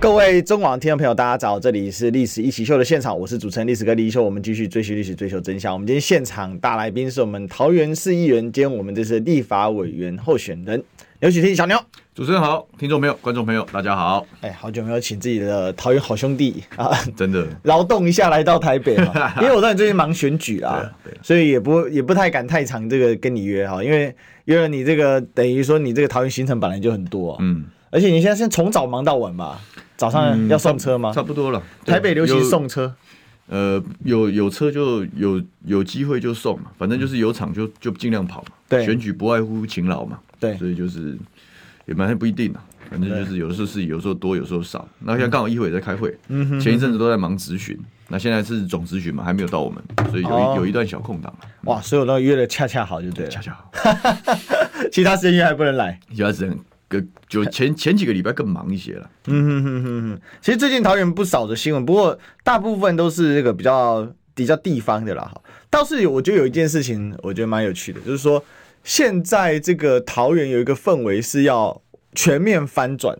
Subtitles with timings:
[0.00, 1.58] 各位中广听众朋友，大家早！
[1.58, 4.22] 这里是历史一起秀的现场，我是主持人历史哥李一修。
[4.22, 5.72] 我们继续追寻历史，追求真相。
[5.72, 10.80] 我们今天现场大来宾是我们桃园市议员兼我们这次立法委员候选人
[11.18, 11.76] 刘许廷小牛。
[12.14, 14.24] 主持人好，听众朋友、观众朋友，大家好。
[14.40, 20.88] 哎，好久没有请自己的桃园好兄弟啊，真的 劳动一下来到台北嘛， 因为我知道你最近忙选举啊，
[21.22, 29.58] 所以也不也不太敢太长这个跟你约哈，因为约了你这个等于说你这个桃园行程本来就很多，嗯，而且你现在是从早忙到晚嘛。
[29.98, 31.10] 早上要送车吗？
[31.10, 31.62] 嗯、差不多了。
[31.84, 32.94] 台北流行送车，
[33.48, 38.48] 呃，有有车就有有机会就送嘛，反正就是有场就就尽量跑嘛。
[38.68, 40.20] 对，选举不外乎勤劳嘛。
[40.38, 41.18] 对，所以就是
[41.86, 44.86] 也蛮不一定啊，反正就是有的时候是有时候多，有时候少。
[45.00, 51.34] 那现在刚好议会也在开会，嗯，前一阵子都在忙咨询，那现在是总咨询嘛，还没有到我们，所以有一、哦、有一段小空档。
[51.64, 53.72] 哇，所以我都约的恰恰好就对了，恰恰好。
[54.92, 56.56] 其他时间还不能来，其他时间。
[56.88, 59.10] 个就前前几个礼拜更忙一些了。
[59.26, 65.30] 嗯哼哼哼哼，其实最近桃园不少的新闻，不过大部分都是那个比较比较地方的啦。
[65.68, 68.42] 倒是有，我觉得有一件事情，我觉得蛮有趣的，就是说
[68.82, 71.82] 现在这个桃园有一个氛围是要
[72.14, 73.14] 全面翻转，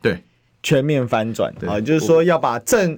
[0.00, 0.22] 对，
[0.62, 2.96] 全面翻转啊，就是说要把郑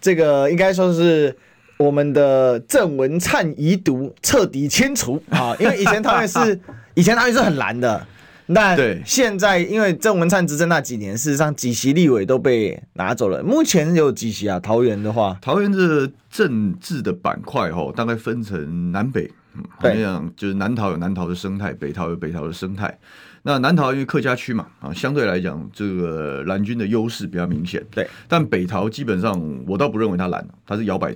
[0.00, 1.36] 这个应该说是
[1.78, 6.60] 我们的郑文灿遗毒彻底清除啊，因为以前桃园是
[6.94, 8.06] 以前桃园是很蓝的。
[8.46, 13.42] 那现在，因为郑文灿执政那几年，事实上几席立委都被拿走了。
[13.42, 14.60] 目前有几席啊？
[14.60, 22.96] 桃园的话，桃园的政治的板块哈，大概分成南北，嗯，好像就是南桃有南桃的生态，北桃有北桃的生态。
[23.42, 27.84] 那南桃因为客家区嘛，啊，相对来讲，这个蓝军的优势比较明显。
[27.90, 31.14] 对，但北桃基本上我倒不认为它蓝，它是摇摆。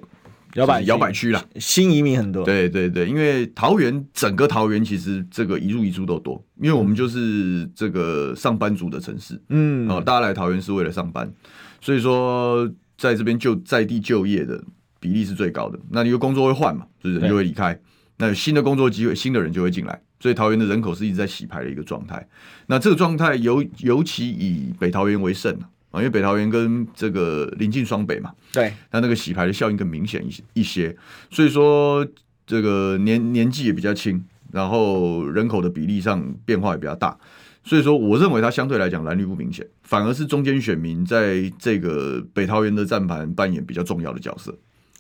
[0.54, 2.44] 摇摆摇摆区啦，新移民很多。
[2.44, 11.32] 对对对，因为桃园整个桃园其实这个一入一出都多，因为我们就是这个上班族的城市，嗯，哦，大家来桃园是为了上班，
[11.80, 12.68] 所以说
[12.98, 14.62] 在这边就在地就业的
[14.98, 15.78] 比例是最高的。
[15.90, 17.18] 那你有工作会换嘛，就是？
[17.18, 17.78] 人就会离开，
[18.18, 22.26] 那有新的工作机会，新的人就会进来，所以桃园的人口是一直在洗牌的一个状态。
[22.66, 25.56] 那这个状态尤尤其以北桃园为甚
[25.90, 30.96] 啊，因为北桃园跟这个临近双北嘛，对，那那个洗牌的效应更明显一些一些，
[31.30, 32.06] 所以说
[32.46, 37.16] 这个年年纪也比较轻，然后人口的比例上变化也比较大，
[37.62, 44.56] 所以说我认为它相对来讲蓝绿不明显，反而是中间选民在这个北桃园的战盘扮演比较重要的角色。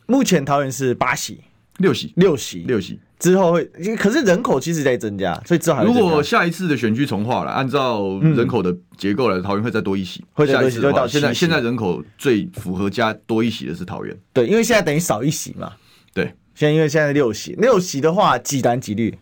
[0.06, 1.40] 目前桃园是八席。
[1.78, 3.64] 六席，六席，六席之后会，
[3.96, 5.84] 可是人口其实在增加，所以之后还。
[5.84, 10.24] 如果下一次的选区重划了，按照人口的结构来，桃园会再多一席。
[10.32, 14.14] 会再多一席，就到现在，现在人口最符合加多一席的是桃园。
[14.32, 15.72] 对，因为现在等于少一席嘛。
[16.12, 19.14] 对，现在因为现在六席，六席的话几蓝几绿？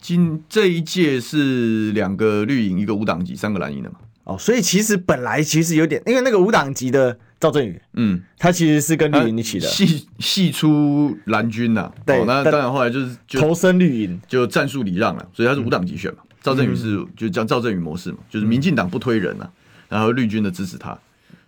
[0.00, 3.96] 今这一届是两个绿营，一个无党籍，三个蓝营的嘛。
[4.24, 7.18] 哦，所以其实本来其实有点，因为那个无党籍的。
[7.38, 16.20] 赵振宇，嗯，他其实是跟绿营一起的，系系出蓝军呐、啊，对，那当然后来就是就投身绿营，就战术礼让了，所以他是无党籍选嘛。
[16.42, 19.50] 赵振宇是就叫赵振宇模式嘛，就是民进党不推人啊，
[19.88, 20.92] 然后绿军的支持他，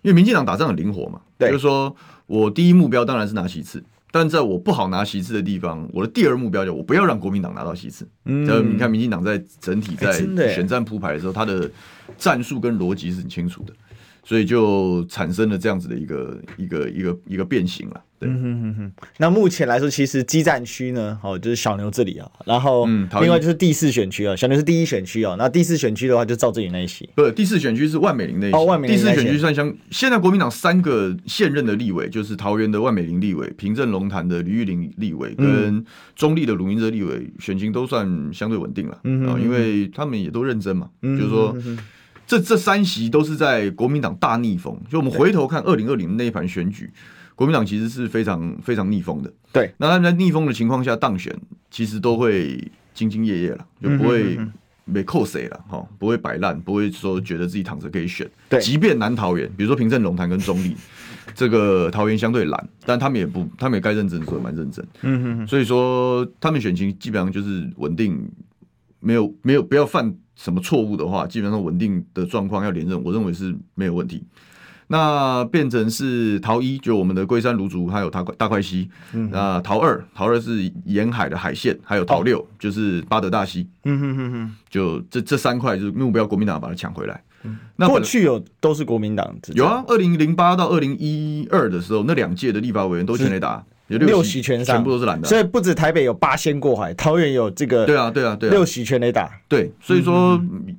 [0.01, 1.95] 因为民进党打仗很灵活嘛，对，就是说
[2.27, 8.07] 我第一目标当然是拿席次，但在我不好拿席次的地方，我的第二目标就我不要让国民党拿到席次。
[8.25, 10.11] 嗯，你看民进党在整体在
[10.53, 11.71] 选战铺排的时候，他的
[12.17, 13.73] 战术跟逻辑是很清楚的。
[14.29, 17.99] 所以就产生了这样子的一个一个一个一个变形了。
[18.19, 18.91] 对，嗯哼哼哼。
[19.17, 25.35] 那目前来说，其实基站区呢，哦，就是小牛这里啊，然后另外就是第四选区啊，小牛是第一选区啊。
[25.39, 27.09] 那第四选区的话，就赵振宇那一席。
[27.15, 28.55] 不，第四选区是万美玲那一席。
[28.55, 28.95] 哦，万美玲。
[28.95, 35.83] 第四选区算相，现在国民党三个现任的立委，就是桃园的万美玲立委、平镇龙潭的吕玉玲立委，跟
[36.15, 38.99] 中立的鲁明哲立委，选情都算相对稳定了。
[39.05, 41.55] 嗯啊，因为他们也都认真嘛，就是说。
[42.29, 46.87] 这这三席都是在国民党大逆风，就我们回头看二零二零那一盘选举，
[47.33, 49.33] 国民党其实是非常非常逆风的。
[49.51, 51.35] 对，那他们在逆风的情况下当选，
[51.71, 52.55] 其实都会
[52.95, 54.37] 兢兢业业了，就不会
[54.85, 58.29] 没扣谁了哈，不会摆烂，不会说觉得自己躺着可以选。
[58.47, 60.75] 对，即便南桃园，比如说平镇龙潭跟中立，
[61.33, 64.85] 这个桃园相对懒，但他们也不，他们也该认真的时候蛮认真。
[65.01, 68.23] 嗯哼，所以说他们选情基本上就是稳定，
[68.99, 74.23] 没有没有不要犯什么错误的话，基本上稳定的状况要连任，我认为是没有问题。
[74.91, 78.89] 那变成是桃一，就我们的龟山芦竹，还有大块大块溪。
[79.13, 83.67] 嗯，那桃二，桃二是沿海的海线，还有桃六，就是巴德大溪。
[83.83, 87.23] 嗯哼哼哼，就这这三块就是目标，国民党把它抢回来。
[87.43, 93.63] 嗯，那过去有都是国民党有啊，二零零八到二零一二的时候，那两届的立法委员都全雷打，有
[93.97, 95.27] 六席全上，全部都是蓝的。
[95.27, 97.85] 所以不止台北有八仙过海，桃园有这个。
[97.85, 99.29] 对啊，对啊，对啊，六席全垒打。
[99.47, 100.35] 对，所以说。
[100.35, 100.77] 嗯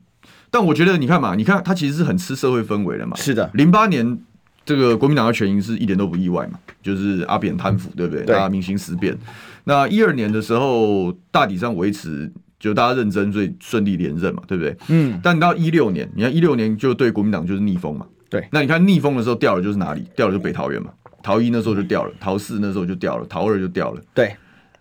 [0.52, 3.14] 但我觉得，你看嘛，你看他其实是很吃社会氛围的嘛。
[3.14, 4.18] 是的，零八年
[4.64, 8.24] 这个国民党的全赢是一点都不意外嘛，就是阿扁贪腐，对不对？
[8.24, 9.16] 大家民心思变。
[9.62, 12.28] 那一二年的时候，大体上维持
[12.58, 14.76] 就大家认真，所以顺利连任嘛，对不对？
[14.88, 15.20] 嗯。
[15.22, 18.04] 但到一六年，你看一六年就对国民党就是逆风嘛。
[18.28, 18.44] 对。
[18.50, 20.02] 那你看逆风的时候掉的就是哪里？
[20.16, 20.90] 掉的就北桃园嘛。
[21.22, 24.02] 桃一那时候就掉了，桃四那时候就掉了，桃二就掉了。
[24.14, 24.34] 对。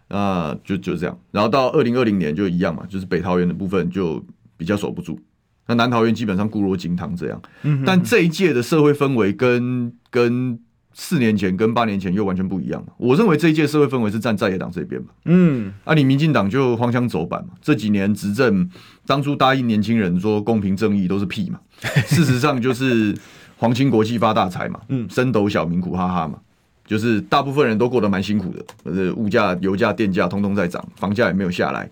[0.08, 1.16] 啊，就就这样。
[1.30, 4.20] 然后到二零二零年就一样嘛，就是北桃园的部分就
[4.58, 5.20] 比较守不住。
[5.68, 7.40] 那南桃园基本上固若金汤这样，
[7.86, 10.60] 但这一届的社会氛围跟跟
[10.94, 12.84] 四年前跟八年前又完全不一样。
[12.98, 17.54] 我认为这一届社会氛围是站在野党这边嘛，嗯，啊，你民进党就荒腔走板嘛。
[17.62, 18.68] 这几年执政，
[19.06, 21.60] 当初答应年轻人说公平正义都是屁嘛，
[22.08, 23.16] 事实上就是
[23.60, 26.40] 皇亲国戚发大财嘛，嗯，升斗小民苦哈哈嘛，
[26.88, 31.90] 就是大部分人都过得蛮辛苦的，可是物价、油价、电价通通在涨，房价也没有下来。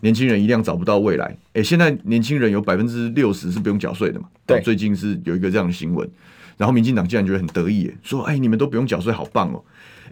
[0.00, 1.24] 年轻人一样找不到未来。
[1.26, 4.28] 哎、欸，现在年轻人有百分之六十是不用缴税的嘛？
[4.46, 6.08] 对，最近是有一个这样的新闻，
[6.56, 9.60] 然后民进党竟然觉得很得意，说：“哎、欸，你们都不用缴税，好棒哦！”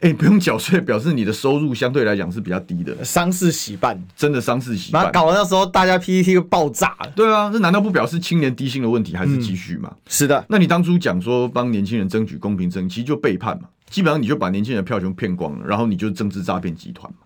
[0.00, 3.04] 哎、欸，不用缴税，表示你的收入相对来讲是比较低的。
[3.04, 5.10] 丧事喜办，真的丧事喜办。
[5.12, 7.12] 搞完那时候，大家 PPT 就爆炸了。
[7.14, 9.96] 对啊，这难道不表示青年低薪的问题还是继续吗、嗯？
[10.08, 10.44] 是的。
[10.48, 13.68] 那你当初讲说帮年轻人争取公平正义，其实就背叛嘛。
[13.88, 17.18] 基本上你就把年轻人的票全骗光了，然后你就政治诈骗集团嘛。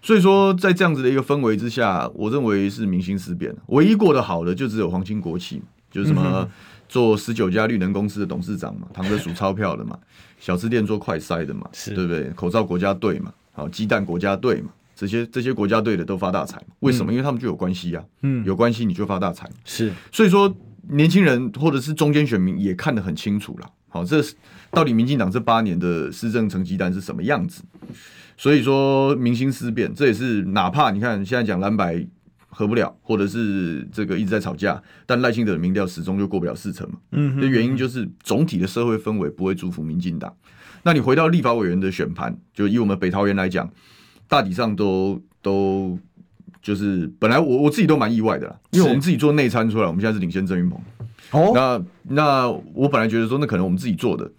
[0.00, 3.52] 所以说，在这样子的一个氛围之下，我认为是民心思变。
[3.66, 5.60] 唯一过得好的，就只有皇亲国戚，
[5.90, 6.48] 就是什么
[6.88, 9.98] 做十九家绿能公司的董事长嘛，躺着数钞票的嘛，
[10.40, 12.30] 小吃店做快筛的嘛，对不对？
[12.30, 16.62] 口罩国家队嘛，好鸡蛋国家队嘛，这些这些国家队的都发大财。
[16.80, 17.12] 为什么？
[17.12, 18.04] 因为他们就有关系呀。
[18.22, 19.48] 嗯，有关系你就发大财。
[19.64, 20.54] 是，所以说
[20.88, 23.70] 年轻人或者是中间选民也看得很清楚了。
[23.88, 24.22] 好，这
[24.70, 27.62] 到底民进党这八年的施政成绩单是什么样子？
[28.36, 32.06] 所以说民心思变，这也是哪怕你看现在讲蓝白
[32.48, 36.96] 合不了，或者是这个一直在吵架，但赖清德的民调始终就过不了四成嘛。
[37.12, 40.34] 嗯，这原因就是总体的社会氛围不会祝福民进党。
[40.82, 43.70] 那你回到立法委员的选盘，就以我们北桃园来讲，
[44.26, 45.98] 大体上都都
[46.62, 50.80] 就是本来我我自己都蛮意外的啦，因为我们自己做内参出来，我们现在是领先郑云鹏。
[51.30, 54.30] 哦，那那我本来觉得说，那可能我们自己做的。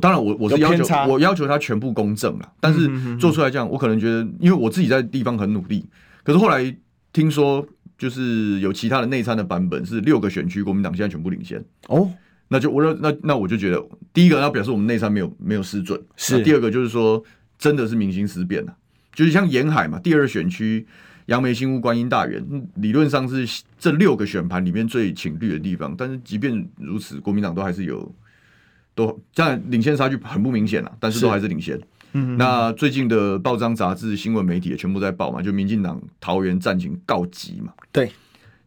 [0.00, 2.88] 当然我，我我是要求我要求他全部公正了，但是
[3.18, 5.84] 做出来这样，我可能觉得，因为我自己在地方很努力，
[6.24, 6.74] 可是后来
[7.12, 7.66] 听说，
[7.98, 11.62] 就是有其他的内参的版本是六个选区国民党现在全部领先。
[11.88, 12.10] 哦，
[12.48, 16.42] 那就我那那我就觉得，第一个，那表示我们内参没有没有失准，是。
[16.42, 17.22] 第二个就是说，
[17.58, 18.74] 真的是民心思变了，
[19.14, 20.86] 就是像沿海嘛，第二选区
[21.26, 22.44] 杨梅、新屋、观音、大园，
[22.76, 28.14] 理论上是这六个选盘里面最请绿的地方，但是即便如此，国民党都还是有。
[28.94, 31.80] 都这样领先差距很不明显了，但是都还是领先。
[32.12, 37.72] 嗯，那最近的报章杂志、新闻媒体也全部在报嘛，就民进党桃园战情告急嘛。
[37.90, 38.12] 对，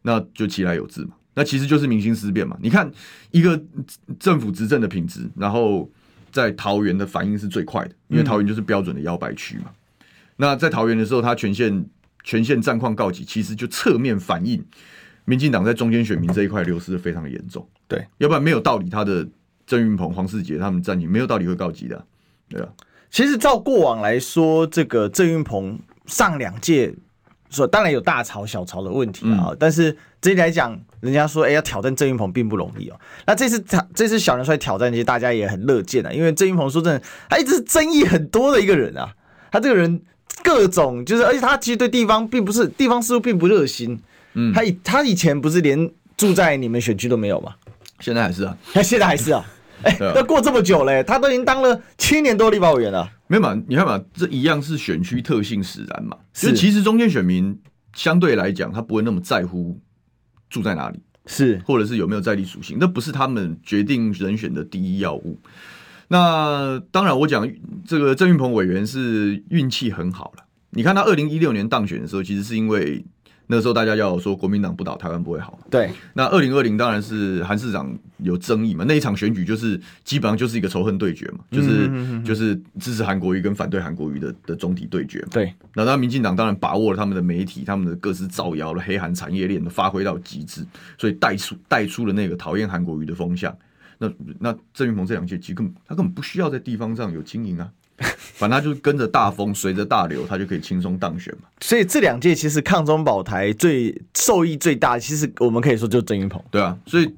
[0.02, 1.10] 那就其来有自嘛。
[1.34, 2.56] 那其实就是民心思变嘛。
[2.60, 2.90] 你看
[3.30, 3.62] 一个
[4.18, 5.90] 政府执政的品质，然后
[6.30, 9.66] 在桃园的反应是最快的，因为桃园就是标准的摇摆区嘛。
[9.68, 10.04] 嗯、
[10.36, 11.86] 那在桃园的时候，他全线
[12.24, 14.64] 全线战况告急，其实就侧面反映
[15.24, 17.68] 民进党在中间选民这一块流失的非常的严重。
[17.86, 19.28] 对，要不然没有道理他的。
[19.66, 22.06] 郑运鹏、黄世杰他们战情没有道理会告急的，
[22.48, 22.68] 对啊。
[23.10, 26.94] 其实照过往来说，这个郑云鹏上两届
[27.48, 33.00] 说当然有大潮小潮的问题啊，嗯、但是这一来讲，人家说哎、欸、要挑战郑云鹏并不容易哦。
[33.26, 39.14] 那这次他这次小人出来挑战，其实大家也很乐见啊，因为郑云鹏说真的，他一直是争议很多的一个人啊。
[39.50, 40.02] 他这个人
[40.42, 43.98] 各种就是，而且他其实对地方并不是地方似乎并不热心。
[44.34, 47.54] 嗯，他以他以前不是连住在你们选区都没有吗？
[48.00, 49.42] 现在还是啊，他 现在还是啊。
[49.86, 53.08] 哎，都、欸、过这么久嘞，他都已经当了七年多立法委员了。
[53.28, 53.54] 没有嘛？
[53.68, 56.16] 你看嘛，这一样是选区特性使然嘛。
[56.32, 57.58] 是，其实中间选民
[57.94, 59.80] 相对来讲，他不会那么在乎
[60.50, 65.38] 住在哪里，是，或者是有没有在地属性，那不是他们决定人选的第一要务。
[66.08, 67.48] 那当然，我讲
[67.86, 70.44] 这个郑运鹏委员是运气很好了。
[70.70, 73.04] 你看他二零一六年当选的时候，其实是因为。
[73.48, 75.58] 那个时候大家要说国民党不倒台湾不会好。
[75.70, 85.28] 对，那二零二零当然是韩市长有争议嘛，那一场选举就是基本上就是一个仇恨对决嘛，就是就是支持韩国瑜跟反对韩国瑜的的总体对决嘛。
[85.32, 90.66] 对，那当然民进党当然把握了他们的媒体，他们的各自造谣了黑韩产业链的发挥到极致，
[90.98, 93.56] 所以带出带出了那个讨厌韩国瑜的风向。
[93.98, 97.70] 那那郑运鹏这两届其实根本他根本不需要在地方上有经营啊，
[98.34, 101.48] 反正他就是跟着大风，随着大流，他就可以轻松当选嘛。
[101.60, 106.42] 所以这两届其实抗中保台最受益最大，其实我们可以说就是郑云鹏。
[106.50, 107.14] 对啊，所以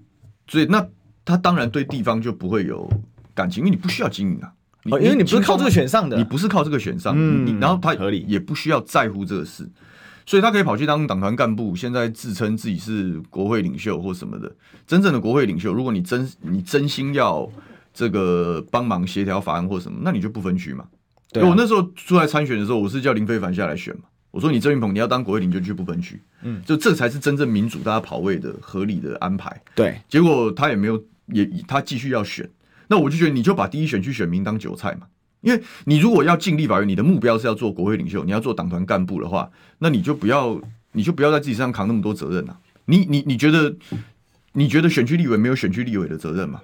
[0.46, 0.86] 所以那
[1.24, 2.88] 他当然对地方就不会有
[3.34, 4.52] 感情，因为你不需要经营啊，
[4.84, 9.68] 哦、因为你不是靠这个选上的，你不是靠这个选上，嗯，你然后他合理也不需要在乎这个事。
[10.24, 14.54] 所以他可以跑去当党团干部，现在自称自己是国会领袖或什么的。
[14.86, 17.50] 真正的国会领袖，如果你真你真心要
[17.98, 20.84] 这个帮忙协调法案或什么，那你就不分区嘛。
[21.32, 24.02] 对、啊，我那时候出来参选的时候，我是叫林非凡下来选嘛。
[24.30, 26.22] 我说你郑运鹏你要当国会领袖，去不分区。
[26.42, 29.60] 嗯，就这才是真正民主大家跑位的合理的安排。
[29.74, 32.48] 对，结果他也没有，也他继续要选。
[32.86, 35.08] 那我就觉得你就把第一选区选民当韭菜嘛。
[35.40, 39.50] 因为你如果要进立法院，你的目标是要做国会领袖，你要做党团干部的话，
[39.80, 40.60] 那你就不要，
[40.92, 42.60] 你就不要在自己身上扛那么多责任啊！
[42.86, 43.74] 你你你觉得，
[44.52, 46.60] 你觉得选区立委没有选区立委的责任吗？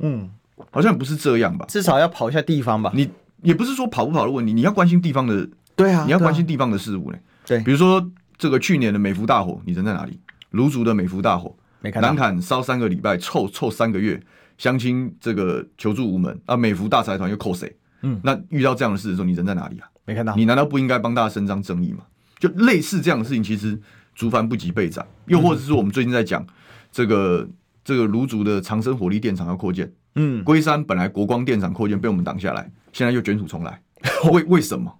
[0.00, 0.30] 嗯，
[0.70, 1.64] 好像不是这样吧？
[1.68, 2.92] 至少要跑一下地方吧？
[2.94, 3.10] 你
[3.42, 7.18] 也不是说跑不跑的问题，你要关心地方的，对啊，你要关心地方的事物呢。
[7.46, 10.18] 对，比如说这个去年的美孚大火，你人在哪里？
[10.50, 14.22] 卢竹的美孚大火，没看，南坎烧三个礼拜，凑凑三个月，
[14.58, 16.56] 相亲这个求助无门啊！
[16.56, 17.74] 美孚大财团又扣谁？
[18.02, 19.88] 嗯，那遇到这样的事的时候，你人在哪里啊？
[20.04, 20.36] 没看到。
[20.36, 22.04] 你难道不应该帮大家伸张正义吗？
[22.38, 23.80] 就类似这样的事情，其实
[24.14, 25.04] 族繁不及备载。
[25.26, 26.46] 又或者是我们最近在讲
[26.90, 27.48] 这个
[27.84, 33.80] 这个卢竹的长生火力电厂要扩建，嗯，龟山本来国光电厂扩建被我们挡下来，现在又卷土重来，
[34.32, 34.92] 为为什么？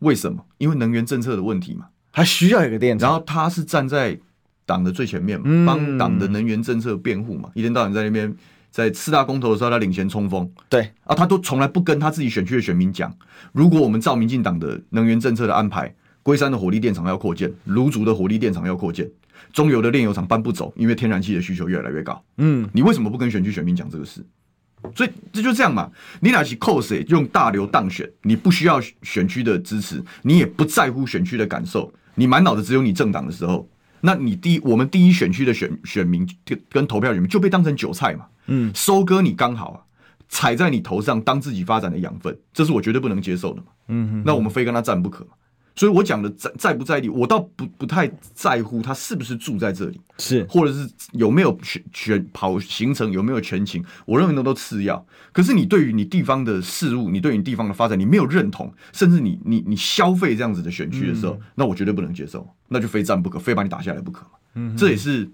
[0.00, 0.44] 为什么？
[0.58, 1.86] 因为能源政策的问题嘛。
[2.12, 4.18] 他需要一个电厂，然后他是站在
[4.66, 8.34] 党的最前面嘛，帮党的能源政策辩护嘛，一天到晚在那边。
[8.70, 13.12] 在四大公投的时候，他领先冲锋，对啊，他都从来不跟他自己选区的选民讲，
[13.52, 19.10] 如果我们照民进党的能源政策的安排，龟山的火力电厂要扩建，芦竹的火力电厂要扩建，
[19.54, 22.22] 中油的炼油厂搬不走，因为天然气的需求越来越高。
[22.36, 24.24] 嗯，你为什么不跟选区选民讲这个事？
[24.94, 33.68] 所以这就这样嘛，你哪去扣谁用大流当选，你不需要选区的支持，你也不在乎选区的感受，你满脑子只有你政党的时候，
[34.00, 38.26] 那你第一我们第一选区的选选民跟跟投票选民就被当成韭菜嘛。
[38.46, 39.78] 嗯，收割你刚好啊，
[40.28, 43.66] 踩在你头上当自己发展的养分，这是我绝对不能接受的嘛。
[43.88, 45.32] 嗯哼，那我们非跟他战不可嘛。
[45.78, 55.06] 所以我讲的在在不在地，我倒不不太在乎他是不是住在这里，是或者是有没有全全跑行程，有没有全勤，我认为那都次要。
[55.30, 64.30] 可是你对于你地方的事物，你对于你地方的发展，你没有认同，甚至你你你消费这样子的选区的时候，嗯，那我绝对不能接受，那就非战不可，非把你打下来不可嘛。
[64.54, 65.30] 嗯，这也是。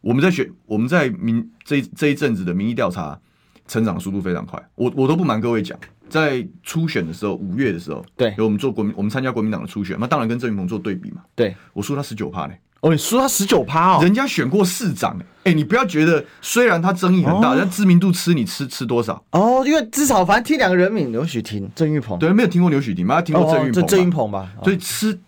[0.00, 3.18] 我们在选，我们在民这这一阵子的民意调查，
[3.66, 4.62] 成长的速度非常快。
[4.74, 11.22] 我我都不瞒各位讲，在初选的时候，五月的时候，对，有我们做国民，我们参加国民党的初选，那当然跟郑云鹏做对比嘛。
[11.34, 12.54] 对，我输他十九趴呢。
[12.80, 19.24] 哦，你输他十九趴哦，人家选过市长哎，哎，你不要觉得，虽然他争议很大，但知名度吃你吃吃多少？
[19.30, 22.18] 哦，因为至少反正听两个人名，刘许婷、郑玉鹏。
[22.18, 23.22] 对，没有听过刘许廷吗？
[23.22, 23.72] 听过郑玉鹏？
[23.72, 24.52] 这郑运鹏吧？
[24.62, 25.18] 所以吃。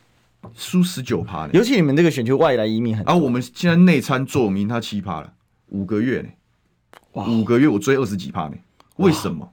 [0.54, 5.32] 输十九趴，尤其你们这个选区外来移民很多，啊，我们现在内参做民他七趴了，
[5.70, 6.28] 五个月呢，
[7.14, 8.54] 哇，五个月我追二十几趴呢，
[8.94, 9.50] 为什么？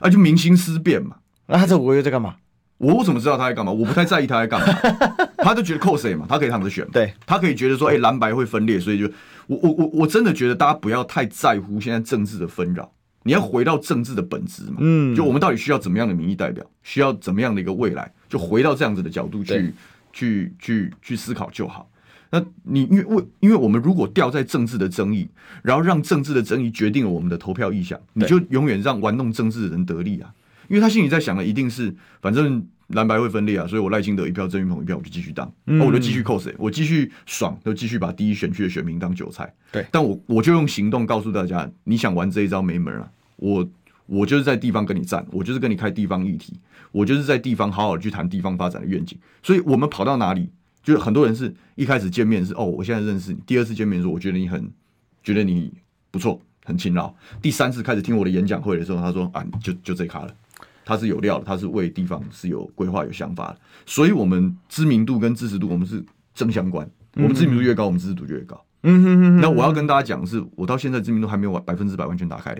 [0.00, 1.16] 啊，就民心思变嘛。
[1.46, 2.36] 那、啊、他这五个月在干嘛？
[2.78, 3.72] 我我怎么知道他在干嘛？
[3.72, 4.66] 我不太在意他在干嘛，
[5.38, 9.10] 他就觉得扣谁嘛，他可以躺着选，对，他可以觉得说，哎、欸，蓝白会分裂，所以就
[9.46, 12.90] 我我我我真的觉得大家不要太在乎现在政治的纷扰，
[13.24, 19.74] 你要回到政治的本质嘛，嗯，就我们到底需要怎么样的民意代表，需要怎么样的一个未来，就回到这样子的角度去。
[20.10, 21.88] 去去去思考就好。
[22.30, 25.28] 那你因为为因为我们如果掉在政治的争议，
[25.62, 30.32] 然后让政治的争议决定了我们的投票意向，你就永远让玩弄政治的人得利啊！
[30.68, 39.50] 因为他心里在想的一定是，反正蓝白会分裂啊，所以我赖清德一票，郑云鹏一票，我就继续当，嗯、我就继续扣谁，我继续爽，就继续把第一选区的选民当韭菜。
[39.72, 43.10] 对，但我我就用行动告诉大家，你想玩这一招没门啊！
[43.36, 43.66] 我
[44.04, 46.54] 我就是在地方跟你战，我就是跟你开地方议题。
[46.90, 50.48] 我就是在地方好好去谈地方发展的愿景，所以我们跑到哪里，
[50.88, 54.72] 就是很多人是一开始见面是哦，我现在认识你，第二次见面的时候，我觉得你很，
[55.22, 55.70] 觉得你
[56.10, 57.14] 不错，很勤劳。
[57.42, 60.34] 第三次开始听我的演讲会的时候，他说啊，就就这咖了，
[60.86, 63.58] 他是有料的，他是为地方是有规划、有想法的。
[63.84, 66.02] 所以，我们知名度跟支持度，我们是
[66.32, 66.88] 正相关。
[67.16, 68.58] 我们知名度越高，我们支持度就越高。
[68.84, 69.40] 嗯哼哼。
[69.42, 72.56] 那我要跟大家讲的是，我到现在知名度还没有百分之百完全打开。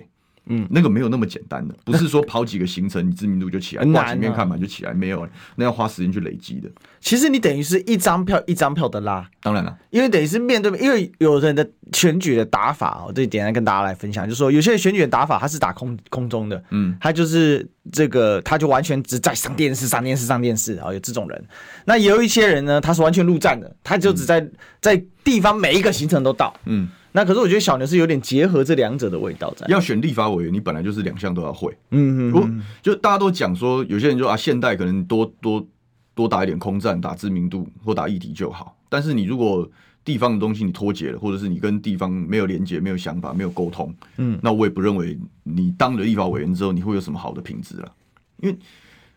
[0.48, 6.68] 嗯，那个没有那么简单的， 不是说跑几个行程，你知名度就起来，挂几面看板就起来，没有，那要花时间去累积的。
[7.00, 21.44] 其实你等于是一张票一张票的拉，当然了，因为等于是面对面，因为有人的选举的打法哦，这点来跟大家来分享，就是说有些人选举的打法他是打空空中的，嗯，他就是这个他就完全只在上电视上电视上电视啊，有这种人。
[21.84, 24.46] 那也有一些人呢，他是完全陆战的，他就只在
[24.80, 26.88] 在地方每一个行程都到，嗯。
[27.18, 29.66] 那可是我觉得小牛是有点结合这两者的味道在。
[29.66, 31.76] 要选立法委员，你本来就是两项都要会。
[31.90, 32.30] 嗯嗯。
[32.30, 32.48] 如果
[32.80, 35.66] 就大家都讲说，有些人就说啊，现代可能多多
[36.14, 38.76] 多打一点空战，打知名度或打议题就好。
[38.88, 39.68] 但是你如果
[40.04, 47.92] 地方的东西你脱节了，或者是你跟地方没有连接、没有想法、没有沟通，嗯，那我也不认为你当了立法委员之后你会有什么好的品质了。
[48.36, 48.56] 因为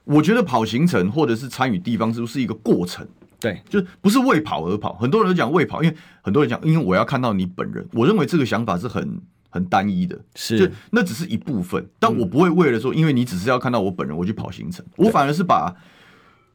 [0.05, 3.07] 我觉得跑行程或者是参与地方，是不是一个过程？
[3.41, 4.93] 对，就不是为跑而跑。
[4.93, 7.85] 很多人都讲为跑，因为很多人讲，因为我要看到你本人。
[7.91, 9.19] 我认为这个想法是很
[9.49, 11.89] 很单一的，是就那只是一部分。
[11.97, 14.85] 但我不会为了说，因为你只是要看到我本人，我去跑行程。
[14.95, 15.75] 我反而是把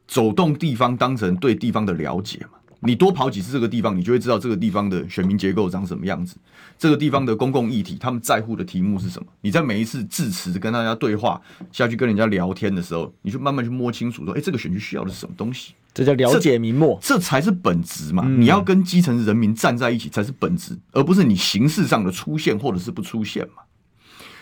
[0.07, 2.56] 走动地方当成对地方的了解嘛。
[2.81, 6.35] 你多跑几次这个地方，你就会知道这个地方的选民结构长什么样子，
[6.77, 9.27] 这个地方的公共议题他们在乎的题目是什么。
[9.41, 11.41] 你在每一次致辞跟大家对话
[11.71, 15.73] 下去跟人家聊天的时候，你就慢慢去摸清楚说，哎，这个选区需要的是什么东西？
[15.93, 18.27] 这叫了解民末，这才是本质嘛。
[18.27, 23.63] 你要跟基层人民站在一起才是本质，而不是你形式上的出现或者是不出现嘛。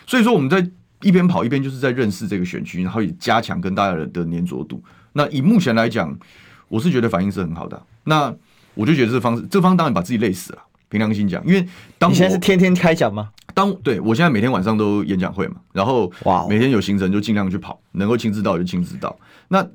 [0.06, 4.84] 所以说我们在一边跑一边就是在认识这个选区，然后也加强跟大家的粘着度。
[5.14, 6.14] 那以目前来讲，
[6.68, 7.80] 我是觉得反应是很好的。
[8.04, 8.34] 那
[8.74, 10.58] 我就觉得这个方式，这方当然把自己累死了。
[10.88, 11.66] 凭良心讲，因为
[11.98, 13.30] 当你现在是天天开讲吗？
[13.52, 19.18] 当对我现在每天晚上都演讲会嘛，然后哇，每天有行程就尽量去跑，能够亲自到就亲自到。
[19.48, 19.66] 那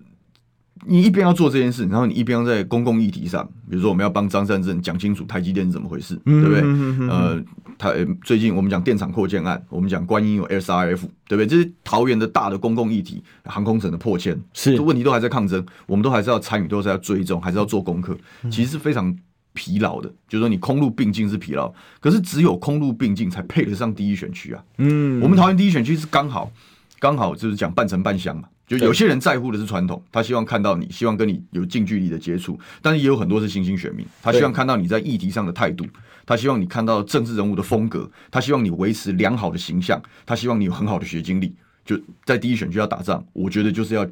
[0.86, 6.62] 你一边要做这件事，然后你一边要在公共议题上，比如说我们要帮张善政讲清楚台积电是怎么回事，对不对？
[7.08, 7.44] 呃，
[7.78, 11.46] 台最近我们讲电厂扩建案，我们讲观音有 SRF，对不对？
[11.46, 18.18] 这是桃园的大的公共议题，航空城的破迁，是问题都还在抗争，我们都还是要参与，都是要追踪，还是要做功课，
[18.50, 19.16] 其实是非常
[19.54, 20.10] 疲劳的。
[20.28, 24.64] 就是说你空路并进是疲劳，可是只有空路并进才配得上第一选区啊。
[24.80, 26.52] 嗯，我们桃园第一选区是刚好
[27.00, 28.48] 刚好就是讲半城半乡嘛。
[28.78, 35.86] 就有些人在乎的是传统，他希望看到你，希望跟你有近距离的接触，但是也有很多是新兴选民，他希望看到你在议题上的态度，
[36.26, 41.54] 他希望你看到政治人物的风格，他希望你维持良好的形象，他希望你有很好的学经历。
[41.84, 44.08] 就在第一选区要打仗，我觉得就是要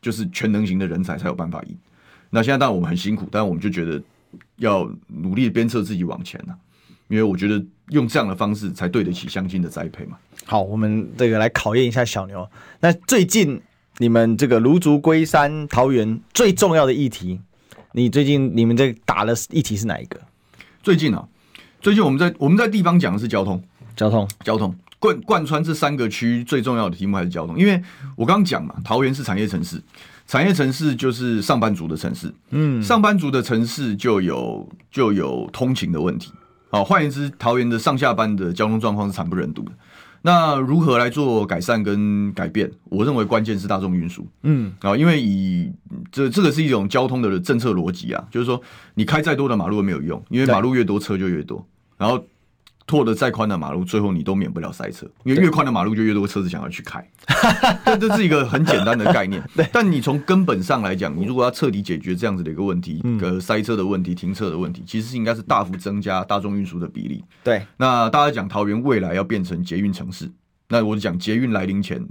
[0.00, 1.76] 就是全能型的人才才有办法赢。
[2.30, 4.00] 那现在当然我们很辛苦，但我们就觉得
[4.58, 6.40] 要努力鞭策自己往前，
[7.08, 10.16] 因为我觉得用这样的方式才对得起乡亲的栽培嘛。
[10.44, 12.48] 好，我们这个来考验一下小牛。
[12.78, 13.60] 那最近。
[13.98, 17.40] 你们这个芦竹龟山桃园最重要的议题，
[17.92, 20.20] 你最近你们这打的议题是哪一个？
[20.82, 21.26] 最近啊，
[21.80, 23.62] 最近我们在我们在地方讲的是交通，
[23.96, 24.74] 交通，交通。
[24.98, 27.82] 贯贯穿这三个区最重要的题目还是交通，因为
[28.16, 29.80] 我刚刚讲嘛，桃园是产业城市，
[30.26, 36.32] 产业城市就是上班族的城市，嗯，上班族的城市就有就有通勤的问题，
[36.70, 39.72] 好，换言之，桃园的上下班的交通状况是惨不忍睹的。
[40.26, 42.68] 那如何来做改善跟改变？
[42.86, 44.26] 我认为关键是大众运输。
[44.42, 45.70] 嗯，啊，因为以
[46.10, 48.60] 这这个是一种交通的政策逻辑啊，就是说
[48.94, 51.64] 你开再多的马路都没有用，因为马路越多车就越多，
[51.96, 52.20] 然后。
[52.86, 57.04] 拓的再宽的马路，最后你都免不了塞车，因为越宽的马路就越多车子想要去开。
[57.84, 59.42] 这这是一个很简单的概念。
[59.72, 67.24] 但你从根本上来讲，你如果要彻底解决这样子的一个问题，呃，塞车的问题、停车的问题，其实是应该是大幅增加大众运输的比例。
[67.42, 70.30] 对，那大家讲桃园未来要变成捷运城市，
[70.68, 72.06] 那我讲捷运来临前，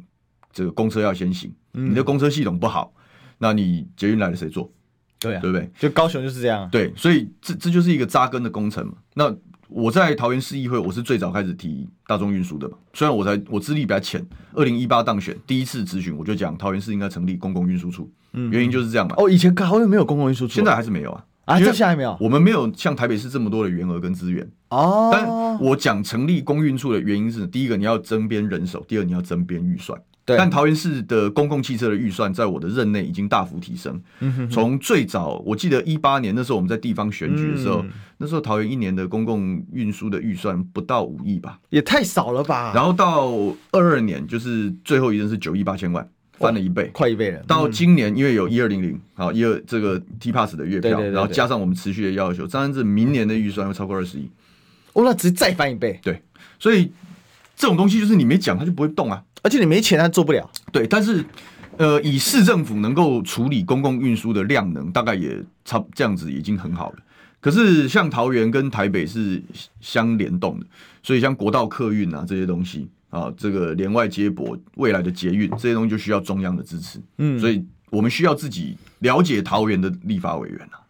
[0.51, 1.53] 这个公车要先行。
[1.71, 2.93] 你的公车系统不好，
[3.37, 4.69] 那你捷运来了谁做？
[5.17, 5.71] 对啊，对不对？
[5.79, 6.69] 就高雄就是这样。
[6.69, 8.93] 对，所以这这就是一个扎根的工程嘛。
[9.13, 9.33] 那
[9.67, 12.77] 我在桃园市议会，我是最早开始提大众运输的嘛。
[12.93, 18.09] 虽然我才我资历比较浅，二零一八当选第一次咨询，我就讲桃园市应该成立公共运输处。
[18.33, 19.15] 嗯，原因就是这样嘛。
[19.17, 21.25] 哦，以前桃园没有公共运输处，现在还是没有啊。
[21.45, 22.17] 啊，这现在还没有。
[22.19, 24.47] 我们没有像台北市这么多的员额跟资源。
[24.69, 25.09] 哦。
[25.11, 25.27] 但
[25.59, 29.99] 我讲成立公运处的原因是，第一个你要增编人手，第二你要增编预算。
[30.25, 34.01] 对，但桃园市的公共汽车的预算，在我的任内已经大幅提升。
[34.49, 42.71] 从最早，我记得一八年那时候我们在地方选举的时候，嗯、那时候桃园一年的公共运输的预算不到五亿吧，也太少了吧。
[42.73, 43.27] 然后到
[43.71, 46.09] 二二年，就是最后一任是九亿八千万，
[46.39, 47.43] 翻了一倍，快一倍了。
[47.43, 54.27] 到今年，因为有一二零零，好一二这个 T Pass 的月票，然后加上我们持续的要求，张三志明年的预算会超过二十亿。
[54.93, 55.99] 哦，那直接再翻一倍。
[56.01, 56.19] 对，
[56.57, 56.91] 所以
[57.55, 59.21] 这种东西就是你没讲，它就不会动啊。
[59.45, 60.49] 而且你没钱，他做不了。
[60.71, 61.23] 对，但是，
[61.77, 66.97] 呃，以市政府能够处理公共运输的量能，大概也差这样子已经很好了。
[67.39, 69.39] 可是像桃园跟台北是
[69.79, 70.65] 相联动的，
[71.03, 76.99] 所以像国道客运啊这些东西啊，这个连外接驳、未来的捷运这些东西就需要中央的支持。
[77.19, 80.81] 嗯，所以我们需要自己了解桃园的立法委员啊，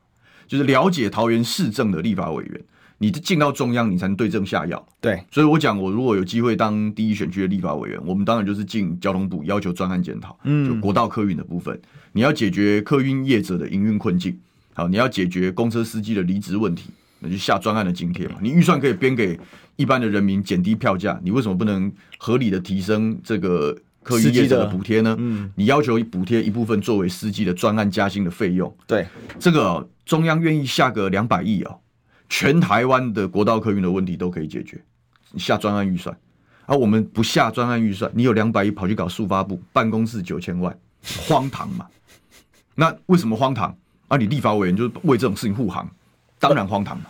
[0.48, 2.62] 就是了解桃园市政的立法委员。
[2.98, 4.86] 你进到中央，你才能对症下药。
[5.02, 11.80] 对，所以我讲，我如果有机会当第一选区的立法委员，我们当然就是进交通部要求专案检讨，嗯，就国道客运的部分，
[12.14, 14.38] 你要解决客运业者的营运困境，
[14.74, 18.36] 好，你要解决公车司机的离职问题，那就下专案的津贴嘛。
[18.42, 19.38] 你预算可以编给
[19.76, 25.16] 一般的人民，减低票价，你为什么不能合理的提升这个客运业者的补贴呢？
[25.20, 28.74] 嗯，你要求补贴一部分作为司机的专案加薪的费用。
[28.88, 29.06] 对，
[29.38, 31.80] 这个、哦、中央愿意下个两百亿哦，
[32.30, 34.82] 全台湾的国道客运的问题都可以解决。
[35.38, 36.16] 下专案预算，
[36.66, 40.78] 而、啊、我们不下专案预算，你有两百亿跑去搞速发部办公室九千万，
[41.28, 41.86] 荒唐嘛？
[42.76, 43.76] 那为什么荒唐？
[44.08, 45.90] 啊，你立法委员就是为这种事情护航，
[46.40, 47.06] 当然荒唐嘛。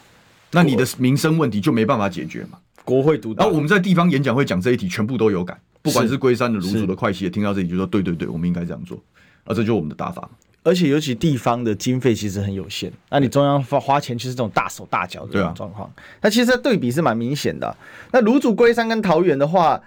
[0.51, 2.57] 那你的民生问题就没办法解决嘛？
[2.83, 3.43] 国会独大。
[3.43, 8.97] 然后我们在地方演讲会讲这一题，全部都有感，不管是龟山的、芦竹的、会稽也听到这里就说：对对对，我们应该这样做。
[9.43, 10.27] 啊，这就是我们的打法。
[10.65, 17.77] 而且尤其地方的经费其实很有限，那你中央花花钱其实这种大手大脚的这种状况，啊、那其实对比是蛮明显的。
[18.11, 19.79] 那芦竹、龟山跟桃园的话，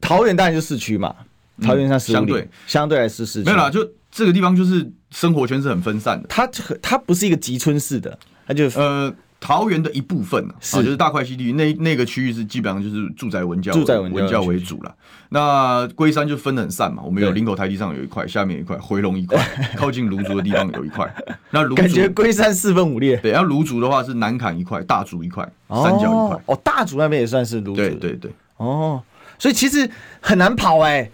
[0.00, 1.14] 桃园当然就市区嘛，
[1.60, 6.48] 桃园像相对相对来是市区，没有啦，就这个地方就是生活圈是很分散的，它
[6.80, 9.14] 它不是一个集村式的，它就呃。
[9.42, 14.94] 桃园的一部分是、啊、就是大块溪地那那个区域是基本上就是住宅文教，住宅文教为主了。
[15.30, 19.44] 那龟山就分得很散嘛，我们有林口台地上有一块，下面一块，回龙一块，
[19.76, 21.12] 靠近芦竹的地方有一块。
[21.50, 23.16] 那芦感觉龟山四分五裂。
[23.16, 26.40] 对，然后芦竹的话是南崁一块，大竹一块，三角一块。
[26.46, 27.76] 哦，大竹那边也算是芦竹。
[27.76, 28.30] 对对对。
[28.58, 29.02] 哦，
[29.40, 31.10] 所以其实很难跑哎、欸。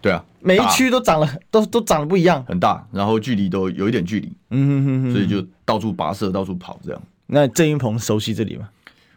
[0.00, 4.32] 对啊，每一区都长了，都都长得不一样，很大，然后距离都有一点距离。
[4.50, 5.12] 嗯哼哼哼。
[5.12, 7.02] 所以就到处跋涉，到处跑这样。
[7.26, 8.68] 那郑云鹏熟悉这里吗？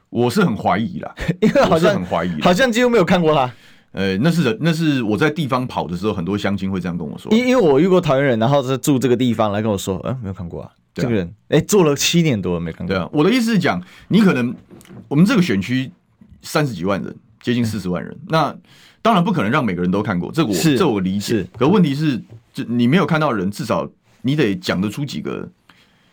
[0.09, 3.51] 我是很怀疑啦， 因为好像很怀疑，好像几乎没有看过他。
[3.91, 7.31] 呃，那是那是我在地方跑的时候，很多乡亲会这样跟我说。
[7.31, 12.95] 因因为我遇过桃园人，然后是住这个地方来跟我说，嗯、呃，没有看过啊，啊这个人，哎、欸，做了七年多了没看过。
[12.95, 14.55] 对啊，我的意思是讲，你可能
[15.07, 15.91] 我们这个选区
[16.41, 18.55] 三十几万人，接近四十万人，嗯、那
[19.03, 21.45] 当然不可能让每个人都看过，这个我这我理解。
[21.57, 22.19] 可问题是，
[22.51, 23.87] 就你没有看到人，至少
[24.23, 25.47] 你得讲得出几个。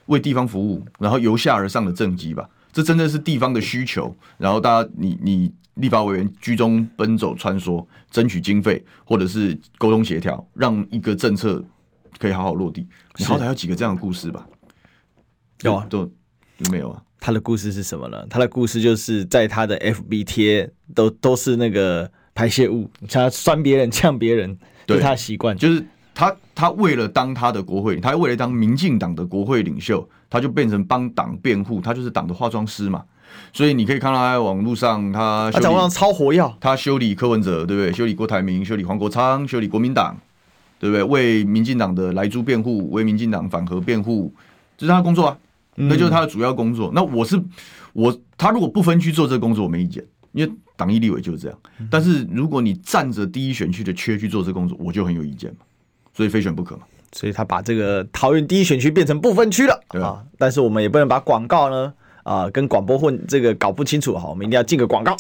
[0.07, 4.14] 为地方服务，然后由下而上的政绩吧，这真的是地方的需求。
[4.38, 11.62] 然后大家，你你立法委员居中奔走穿梭，争取经费，或者是沟通协调，让一个政策
[12.19, 12.87] 可以好好落地。
[13.19, 14.47] 你好歹有几个这样的故事吧？
[15.62, 15.99] 有啊，都
[16.59, 17.03] 有没有啊？
[17.19, 18.25] 他的故事是什么呢？
[18.31, 25.85] 他的故事就是在他的 FB 贴都都是那个排泄物，他酸别人、呛别人，对他的习惯就是。
[26.16, 33.05] 他他为了当他的国会，他为了当民进党的国会领袖，他就变成帮党辩护，他就是党的化妆师嘛。
[33.52, 37.92] 所以你可以看到他在网络上，他他在网上超活跃，他修理柯文哲，对不对？
[37.92, 40.16] 修理郭台铭，修理黄国昌，修理国民党，
[40.81, 41.02] 对不对？
[41.05, 44.33] 为民进党的来猪辩护，为民进党反核辩护，
[44.79, 45.37] 这是他的工作啊，
[45.74, 46.88] 那就是他的主要工作。
[46.88, 47.38] 嗯、那我是
[47.92, 50.02] 我，他如果不分区做这个工作，我没意见，
[50.33, 51.59] 因为党意立委就是这样。
[51.90, 55.65] 但是如果你占着第一选区的缺去做这个工作，我就很有意见嘛。
[56.16, 60.22] 所以非选不可嘛，所以他把这个桃园第一选区变成不分区了啊，啊！
[60.38, 65.14] 但是我们也不能把广告呢啊跟广播混这个搞不清楚哈，我们一定要进个广告。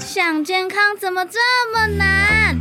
[0.00, 1.38] 想健康怎么这
[1.72, 2.58] 么难？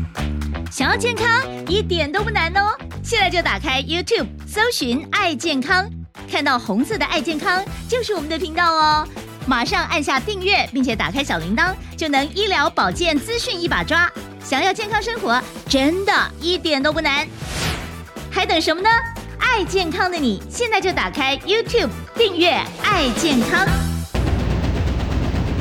[0.69, 2.77] 想要健康一点都不难哦！
[3.01, 5.89] 现在就打开 YouTube 搜寻“爱健康”，
[6.29, 9.07] 看到红色的“爱健康”就是我们的频道哦。
[9.47, 14.11] 马上按下订阅，并且打开小铃铛，就能医疗保健资讯一把抓。
[14.47, 17.27] 想要健康生活，真的一点都不难，
[18.29, 18.87] 还等什么呢？
[19.39, 22.51] 爱健康的你，现在就打开 YouTube 订阅
[22.83, 23.67] “爱健康”，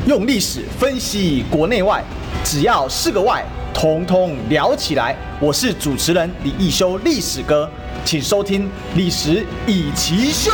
[0.06, 2.04] 用历史分析国内外，
[2.44, 3.42] 只要是个“外”，
[3.72, 5.16] 统统聊起来。
[5.40, 7.70] 我是主持人李易修，历史哥，
[8.04, 10.50] 请收听《历史以奇秀》。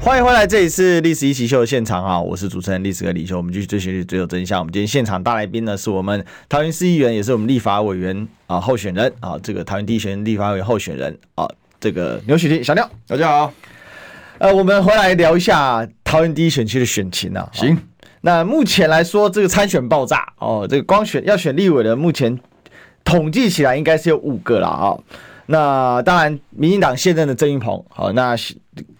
[0.00, 2.18] 欢迎回来，这里是历史一起秀的现场啊！
[2.18, 4.60] 我是主持人历史哥李修，我们继续追寻最有真相。
[4.60, 11.46] 我们今天现场大来宾呢，是我们桃园市议员，也是我们立法委员啊候选人啊，这个桃园第一选立法委员候选人啊，
[11.80, 13.52] 这个牛许婷小廖，大家好。
[14.38, 17.46] 呃，我们回来聊一下桃园第一选区的选情啊。
[17.52, 17.76] 行，
[18.20, 22.38] 那目前来说，这个参选爆炸哦，这个光选要选立委的，目前
[23.04, 24.96] 统计起来应该是有五个了啊。
[25.50, 28.36] 那当然，民进党现任的郑运鹏，好，那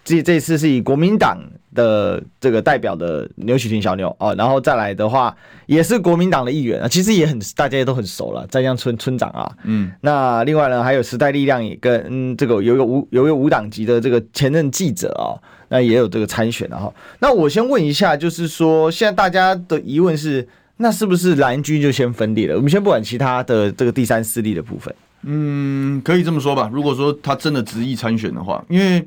[0.03, 1.37] 这这次是以国民党
[1.75, 16.91] 的这个代表的牛煦庭小牛哦，然后再来的话，也是国民党的议员啊，其实也很大家也都很熟了，在江村村长啊，嗯，那另外呢，还有时代力量也跟、嗯、这个有一个无有一个无党籍的这个前任记者啊，那也有这个参选的哈。
[17.19, 22.55] 那我先问一下，就是说现在大家的疑问是，那是不是蓝军就先分裂了？
[22.55, 24.91] 我们先不管其他的这个第三势力的部分。
[25.23, 26.69] 嗯，可以这么说吧。
[26.71, 29.05] 如果说他真的执意参选的话，因为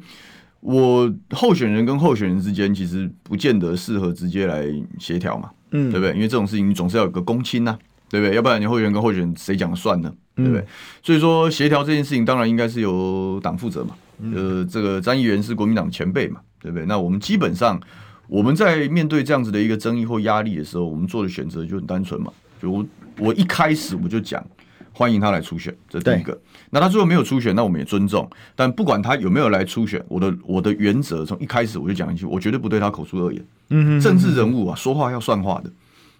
[0.61, 4.65] 我候选人跟候选人之间其实不见得适合直接来
[4.99, 6.15] 协调嘛，嗯，对不对？
[6.15, 7.77] 因为这种事情你总是要有个公亲呐，
[8.09, 8.37] 对不对？
[8.37, 10.13] 要不然你候选人跟候选人谁讲了算呢？
[10.37, 10.65] 对不对？
[11.03, 13.95] 所以说协调这件事情当然应该是由党负责嘛。
[14.35, 16.87] 呃，这个张议员是国民党前辈嘛，对不对？
[16.87, 17.81] 那我们基本上
[18.29, 22.87] 我们在面对这样子的一个争议或压力的时候，我们做的选择就很单纯嘛，就我
[23.19, 24.45] 我一开始我就讲。
[24.93, 26.39] 欢迎他来初选，这是第一个。
[26.71, 28.29] 那他最后没有初选，那我们也尊重。
[28.55, 33.45] 但不管他有没有来初选，我的我的原则从一开始我就讲一句，我绝对不对他口出恶言。
[33.71, 35.71] 嗯哼，政治人物啊，说话要算话的。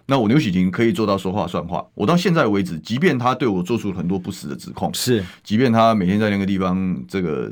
[0.05, 1.85] 那我牛煦庭可以做到说话算话。
[1.93, 7.51] 我到现在为止，即便他对我做出很多不实的指控，是，即便他每天在那个地方这个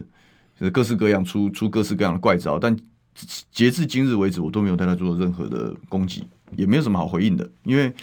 [0.72, 2.76] 各式各样出出各式各样的怪招，但
[3.52, 6.24] 截至今日为止，我都没有对他做任何的攻击，
[6.56, 7.94] 也没有什么好回应的，因为。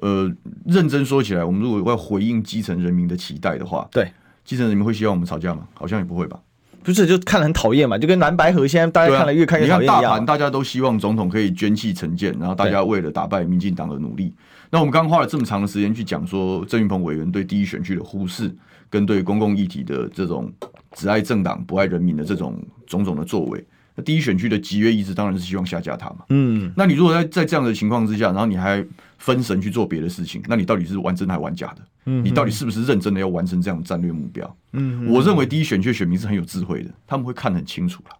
[0.00, 0.32] 呃，
[0.64, 4.10] 认真说起来，我们如果要回应基层人民的期待的话，对，
[4.44, 5.66] 基层人民会希望我们吵架吗？
[5.74, 6.38] 好像也不会吧。
[6.82, 10.02] 不是，就看了很讨厌嘛，就跟蓝白河现在大家看了越看越讨厌一样。
[10.02, 14.32] 大盘，大家都希望总统可以捐弃成见，然后大家为了打败民进党而努力。
[14.70, 18.54] 那我们刚刚花了这么长的时间去讲说郑云鹏委员对第一选区的忽视，
[18.88, 20.52] 跟对公共议题的这种
[20.92, 22.56] 只爱政党不爱人民的这种
[22.86, 23.64] 种种的作为。
[23.96, 26.18] 那第一选区的集约意志当然是希望下架他嘛。
[26.28, 28.84] 嗯，那你如果在在这样的情况之下，然后你还
[29.18, 31.82] 分神去做别的事情，那你到底是玩真还玩假的？
[32.04, 34.56] 嗯，你到底是不是认真的要完成这样的战略目标？
[34.72, 38.16] 嗯，我认为第一选区选民是很有智慧的，他们会看得很清楚了。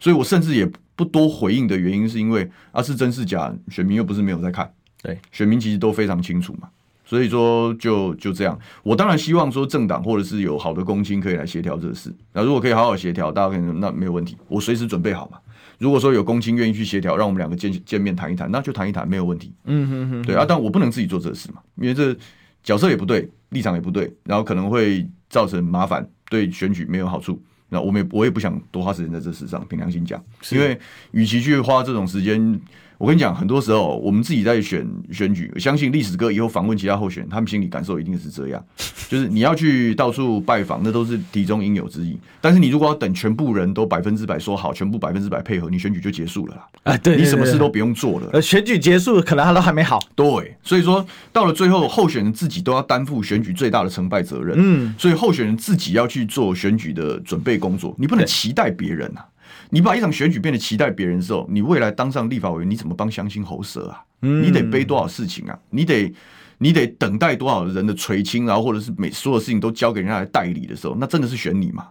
[0.00, 4.72] 所以我甚至也不多回应的原因，是因为啊是真是假，选民又不是没有在看。
[5.02, 6.68] 对，选民其实都非常清楚嘛。
[7.08, 12.14] 所以说就就这样，我当然希望说政党或者是有好的公亲可以来协调这个事。
[12.34, 15.38] 那如果可以好好协调，大家可以那没有问题，我随时准备好嘛。
[15.78, 19.50] 如果说有公亲愿意去协调，让我们两个见见面谈一谈，那就谈一谈，没有问题。
[19.64, 22.14] 嗯哼哼，对啊，但我不能自己做这个事嘛，因为这
[22.62, 27.40] 角色也不对，立场也不对，然后可能会造成麻烦，对选举没有好处。
[27.70, 30.78] 那我们也我也不想多花时间在这事上，凭良心讲，因为
[31.12, 32.60] 与其去花这种时间。
[32.98, 38.64] 我跟你讲，很多时候我们自己在选选举，我相信历史哥以后访问其他候选人，他们心里感受一定是这样，
[39.08, 42.18] 就是你要去到处拜访，那都是题中应有之义。
[42.40, 46.68] 但是你如果要等全部人都百分之百说好，全部百分之百配合，你选举就结束了啦。
[46.82, 48.30] 啊，对，你什么事都不用做了。
[48.32, 50.00] 呃，选举结束可能他都还没好。
[50.16, 54.56] 对，所以说到了最后，候选人自己都要担负选举最大的成败责任。
[54.58, 59.24] 嗯，所以候选人自己要去做选举的准备工作，你不能期待别人啊。
[59.70, 64.04] 你把一场选举变得期待别人的时候，你未来当上立法委员，你怎么帮乡亲喉舌啊？
[64.20, 65.58] 你得背多少事情啊？
[65.70, 66.12] 你得
[66.58, 71.88] 你得等待多少人的垂青，然后或者是每所有事情都交给人家来代理的时候，那真的是选你吗？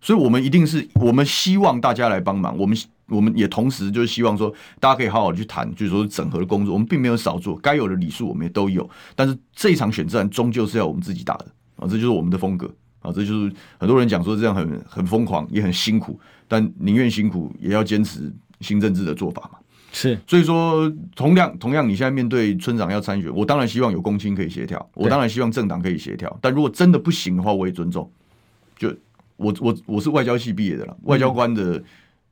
[0.00, 2.76] 所以，我们一定是我们希望大家来帮忙，我们
[3.08, 12.72] 我们也同时就是希望说，大家可以好好去谈，就是说整合的工作，我们并没有少做，该有的礼数我们也都有，但是这一场选战终究是要我们自己打的啊，这就是我们的风格。
[13.00, 19.58] 啊，这就是很多人讲说这样很很疯狂，也很辛苦，但宁愿辛苦也要坚持新政治的做法嘛。
[19.92, 28.10] 是，所以说同样同样，你现在面对村长要参选，我当然希望有公亲可以协调，我当然希望政党可以协调，但如果真的不行的话，我也尊重。
[28.76, 28.94] 就
[29.36, 31.82] 我我我是外交系毕业的了，外交官的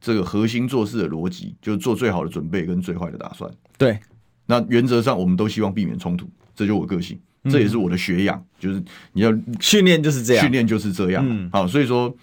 [0.01, 3.51] 这个核心做事的逻辑，就是做最好的准备跟最坏的打算。
[3.79, 3.99] 对，
[4.47, 7.19] 那原则上我们都希望避免冲突，这就是我个性。
[7.51, 11.23] 这也是我的学养，就是你要训练就是这样，训练就是这样。
[11.29, 12.15] 嗯，好，所以说，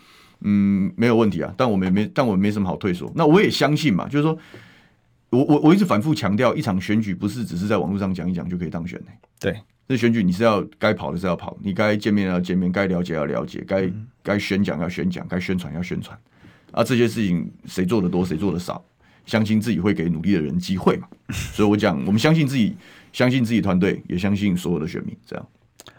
[0.42, 1.54] 嗯，没有问题啊。
[1.58, 3.12] 但我们没，但我没什么好退缩。
[3.16, 4.38] 那我也相信嘛，就是说，
[5.30, 9.08] 我我我一直反复强调，一场选举不是只是在网络上讲一讲就可以当选的。
[9.40, 16.18] 对，这选举你是要该跑的是要跑，你该见面要见面，该了解要了解，该该宣讲要宣讲，该宣传要宣传。
[16.72, 18.84] 啊，这些事情谁做的多，谁做的少，
[19.26, 21.08] 相信自己会给努力的人机会嘛。
[21.30, 22.76] 所以我讲，我们相信自己。
[23.14, 25.14] 相信自己团队，也相信所有的选民。
[25.26, 25.46] 这样，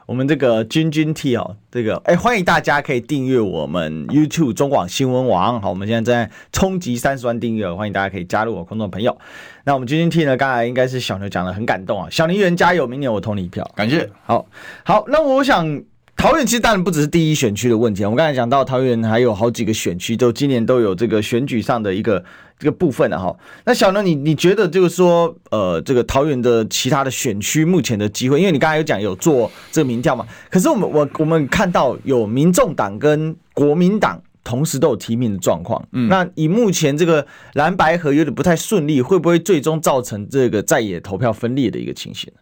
[0.06, 5.60] 我们这个君君 T 哦，这个哎，欢迎大家可以订阅我们 YouTube 中广新闻网。
[5.60, 9.16] 好，我们现在在冲击三十万订阅，欢迎大家可以加入我空中朋友。
[9.64, 10.36] 那我们君君 T 呢？
[10.36, 14.08] 刚才应该是小牛讲的很感动啊，小林园加油，明年我投你一票，感谢。
[14.24, 14.46] 好，
[14.84, 15.82] 好，那我想。
[16.14, 22.22] 桃园其实当然不只是第一选区的问题，我们刚才讲到桃园还有好几个选区，都今年都有这个选举上的一个
[22.62, 23.36] 这个部分的哈。
[23.64, 42.32] 那小牛，你你觉得就是说，呃，这个桃园的其他的选区目前的机会，因为你刚才有讲有做这个民调嘛，可是我们我我们看到有民众党跟国民党同时都有提名的状况，嗯，那以目前这个蓝白合有点不太顺利，会不会最终造成这个在野投票分裂的一个情形？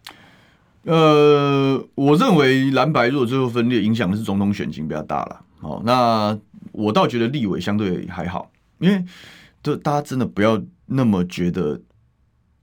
[0.84, 5.40] 呃，我认为蓝白如果最后分裂，影响的是总统选情比较大了。
[5.60, 6.38] 好，那
[6.72, 9.04] 我倒觉得立委相对还好，因为
[9.62, 11.80] 就大家真的不要那么觉得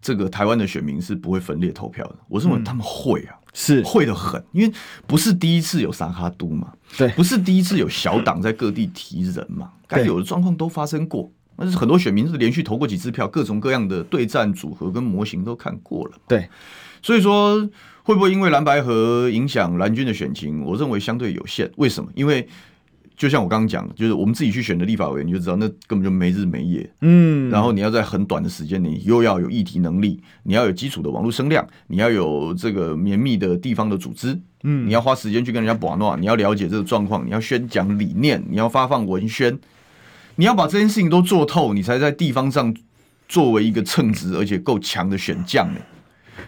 [0.01, 2.15] 这个台湾的选民是不会分裂投票的。
[2.27, 4.73] 我认为他们会啊，是会的很，因为
[5.05, 11.31] 不是第一次有撒哈都嘛，对，不是第一次有小党在各地提人嘛，该有的状况都发生过。
[11.55, 16.49] 但是很多选民是连续投过几次票，各种各样的对战组合跟模型都看过了，对，
[17.01, 17.69] 所以说。
[18.07, 20.63] 会不会因为蓝白河影响蓝军的选情？
[20.63, 21.69] 我认为相对有限。
[21.75, 22.09] 为什么？
[22.15, 22.47] 因为
[23.17, 26.87] 就像我刚刚讲，就是我们自己去选的立法委员，你就知道那根本就没日没夜。
[27.01, 34.39] 嗯，然后你要在很短的时间内，又要有议题能力，你要有基础的网络声量，你要有这个绵密的地方的组织。
[34.63, 39.57] 嗯，你要花时间去跟人家把闹，你要了解这个状况，你要宣讲理念，你要发放文宣，
[40.35, 42.71] 你要把这件事情都做透，你才在地方上
[43.27, 45.79] 作为一个称职而且够强的选将呢。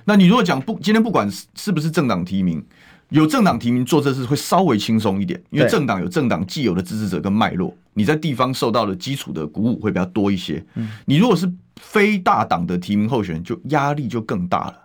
[0.05, 2.63] 那你如果讲不，今天不管是不是政党提名。
[3.10, 10.63] 有政党提名做这事会稍微轻松一点，因为政党有政党既有的支持者跟脉络，你在地方受到的基础的鼓舞会比较多一些。
[10.76, 14.76] 嗯你如果是非大党的提名候选人，就压力就更大了，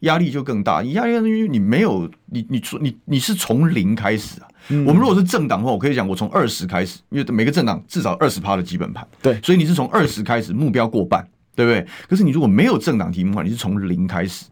[0.00, 0.80] 压力就更大。
[0.80, 4.46] 你压力因为你没有你你你你是从零开始啊。
[4.68, 11.86] 我们如果是政党的话，我可以讲我从二十开始，因为每个政党至少二十趴的基本盘，对，所以你是从二十开始，目标过半，对不对？
[12.08, 14.44] 可是你如果没有政党提名的话，你是从零开始。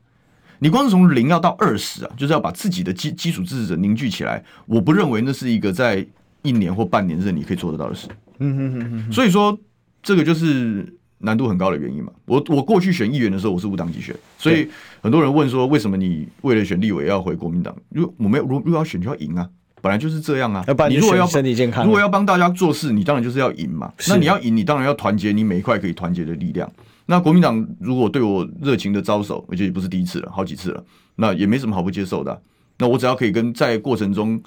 [0.65, 4.43] 你光是从零要到二十啊，就是要把自己的基基础支持者凝聚起来。
[4.65, 6.03] 我不认为那是一个在
[6.41, 8.09] 一年或半年之内你可以做得到的事。
[8.39, 9.13] 嗯哼哼哼。
[9.13, 9.59] 所以说，
[10.03, 12.11] 这个就是难度很高的原因嘛。
[12.25, 14.67] 我我过去选议员的时候，我是无党籍选，所以
[15.03, 17.77] 很多人问说，为什么你为了选立委要回国民党？
[17.91, 19.47] 如果我没有，如如果要选就要赢啊，
[19.83, 20.65] 本来就是这样啊。
[20.89, 23.93] 你如果要身体健康，如果要帮大家做事，你当然就是要赢嘛。
[24.09, 26.73] 那你要赢，你当然要团结你每一块可以团结的力量。
[27.07, 30.85] 那国民党如果对我热情的招手，而且也不是第一次了，好几次了，
[31.17, 32.39] 那也没什么好不接受的啊。
[32.79, 34.43] 那我只要可以跟在过程中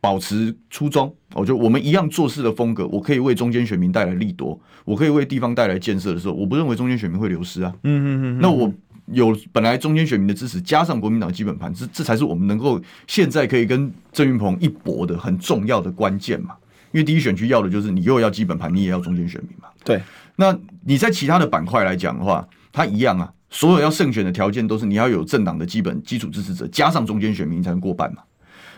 [0.00, 7.72] 保持初衷，我觉得我们一样做事的风格，我可以为中间选民带来利多，我可以为地方带来建设的时候，我不认为中间选民会流失啊。
[7.84, 8.38] 嗯嗯嗯。
[8.40, 8.72] 那我
[9.06, 16.54] 有本来中间选民的支持，加上国民党基本盘，这这才是我们能够现在可以跟郑云鹏一搏的很重要的关键嘛。
[16.92, 19.68] 因为第一选区要的就是你又要基本盘，你也要中间选民嘛。
[19.82, 20.00] 对。
[20.42, 23.32] 那你在其他的板块来讲的话，它一样啊。
[23.48, 28.22] 所有要胜选的条件都是你要有政党的基本基础支持者，加上中间选民才能过半嘛。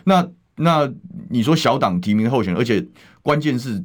[0.03, 0.93] 那那
[1.29, 2.85] 你说小党提名候选人，而且
[3.23, 3.81] 关键是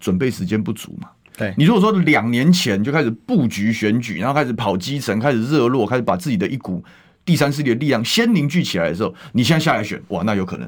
[0.00, 1.10] 准备时间不足嘛。
[1.36, 6.82] 对，你如果说两年前就开始布局选举，然后开始跑基层，开始热络，开始把自己的一股
[7.26, 10.66] 第三势力的力量先凝聚起来的时候，你现在下来选，哇，那有可能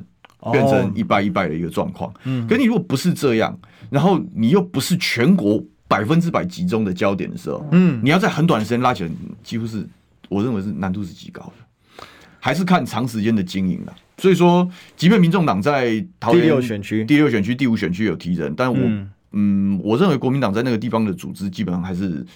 [0.53, 2.13] 变成一败一败的一个状况。
[2.25, 5.65] 嗯，可你如果不是这样，然后你又不是全国。
[5.95, 9.11] 百分之百集中的焦点的时候，嗯，你要在很短的时间拉起来，
[9.45, 9.87] 几乎是
[10.29, 12.05] 我认为是难度是极高的，
[12.41, 13.95] 还是看长时间的经营了。
[14.19, 22.27] 所以说，即便民众党在桃园第六选区、第六选区、第五选区有提人，但我嗯，嗯，我认为国民党在那个地方的组织基本上还是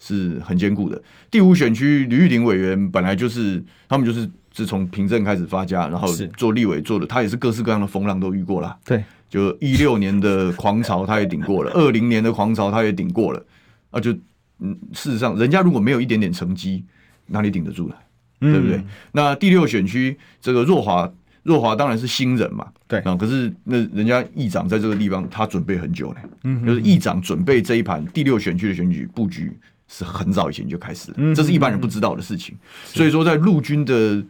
[0.00, 1.00] 是很坚固的。
[1.30, 9.04] 第五选区吕玉玲委员本来就是他们就是自从平镇开始发家，然后做立委做的，他也是各式各样的风浪都遇过了，对。
[9.34, 13.46] 就一六年的狂潮，他也顶过了； 二零年的狂潮，他也顶过了。
[13.90, 14.12] 啊，就
[14.60, 16.84] 嗯，事实上，人家如果没有一点点成绩，
[17.26, 17.96] 哪里顶得住呢？
[18.38, 18.76] 对不对？
[18.76, 23.16] 嗯、那第六选区这个若华，若华当然是新人嘛，对啊。
[23.16, 26.16] 可是那人家议长在这个地方，他准备很久了。
[26.44, 29.52] 嗯，就是议长准备这一盘第六选区的选举布局
[29.88, 32.56] 是很早以前就开始了，这是一般人不知道的事情。
[32.84, 34.24] 所以说，在陆军的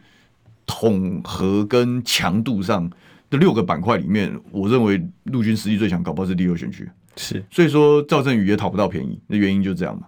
[0.64, 2.90] 统合跟强度上。
[3.34, 6.88] 这六个板块里面，我认为陆军实力最强，搞不好是第六选区。
[7.16, 10.06] 是，所以说赵振宇也讨不到便宜，那原因就这样嘛。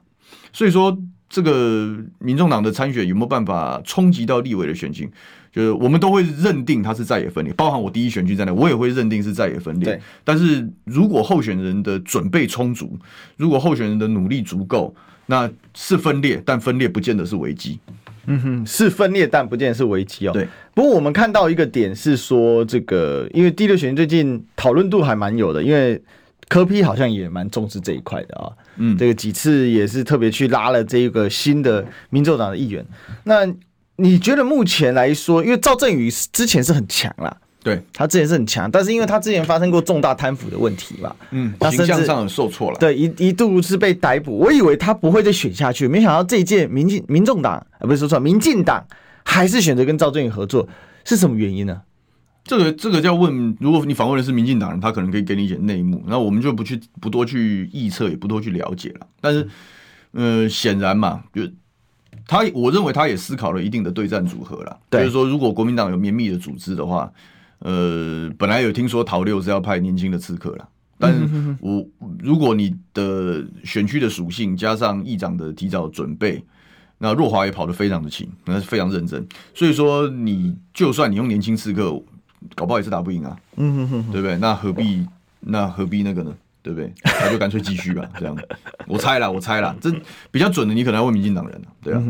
[0.52, 0.96] 所以说，
[1.28, 5.10] 这个民众党的参选有没有办法冲击到立委的选情？
[5.50, 10.00] 就是我们都会认定他是在野分裂，包含我第一选区在内，我也会认定是在野分裂。
[10.22, 12.96] 但是如果候选人的准备充足，
[13.36, 14.94] 如果候选人的努力足够，
[15.26, 17.80] 那是分裂，但分裂不见得是危机。
[18.26, 20.32] 嗯哼，是分裂，但不见得是危机哦。
[20.32, 26.02] 对，不过我们看到一个点是说，这个因为第六选区最近讨论度还蛮有的，因为
[26.48, 28.52] 柯批好像也蛮重视这一块的啊。
[28.76, 32.84] 嗯，这个几次也是特别去拉了这一个新的民主党的议员。
[33.24, 33.46] 那
[33.96, 37.36] 你觉得目前来说，因为赵振宇之前是很强啦。
[37.66, 42.79] 对，他之前是很强，但是因为他之前发生过重大贪腐的问题嘛，嗯，他形象上很受挫了。
[42.79, 48.87] 对，一一度是被逮捕，我以为他不会再选下去，没想到这一届民进民众党啊，不是说错，民进党
[49.24, 50.68] 还是选择跟赵正宇合作，
[51.05, 51.83] 是什么原因呢？
[52.44, 59.07] 这个这个就要问，如果你访问的是民进党人，他可能可以给你一点内幕，那我们就不去不多去臆测，也不多去了解了。
[59.20, 59.48] 但是，
[60.12, 61.42] 呃，显然嘛，就
[62.29, 67.12] 他我认为他也思考了一定的对战组合了，就是说，如果国民党有绵密的组织的话。
[67.61, 71.27] 呃，本来有听说桃六是要派年轻的刺客了，但是
[71.61, 71.85] 我
[72.19, 76.44] 如果你的选区的属性加上议长的提早准备，
[76.98, 81.90] 那若华也跑得非常的勤，那是非常认真，所以说你就算你用年轻刺客，
[82.54, 84.37] 搞不好也是打不赢啊，嗯哼哼，对不对？
[84.37, 85.07] 那何必
[85.40, 86.37] 那何必那个呢？
[86.63, 86.92] 对不对？
[87.04, 88.37] 那就干脆继续吧， 这样。
[88.87, 89.90] 我猜啦，我猜啦，这
[90.31, 92.02] 比较准的，你可能要问民进党人了，对啊。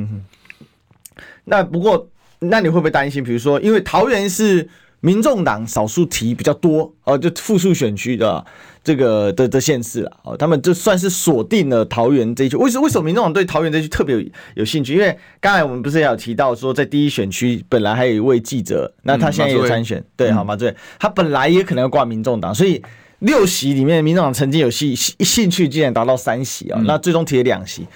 [1.44, 3.22] 那不过，那你会不会担心？
[3.22, 4.68] 比如说，因为桃园是。
[5.06, 8.44] 民众党少数提比较多哦，就复数选区的
[8.82, 12.56] 这个的的县市了哦，他们就算是锁定了桃园这一区。
[12.56, 14.24] 为什为什么民众党对桃园这一区特别有
[14.56, 14.94] 有兴趣？
[14.94, 20.56] 因为刚才我们不是也有提到说，在第一选区本来还有一位记者，那他现在也有参选，对，好吗？
[20.56, 22.82] 对，他本来也可能要挂民众党，所以
[23.20, 27.86] 六席里面，民众党曾经有兴兴趣，竟然达到三席啊，那最终提了两席。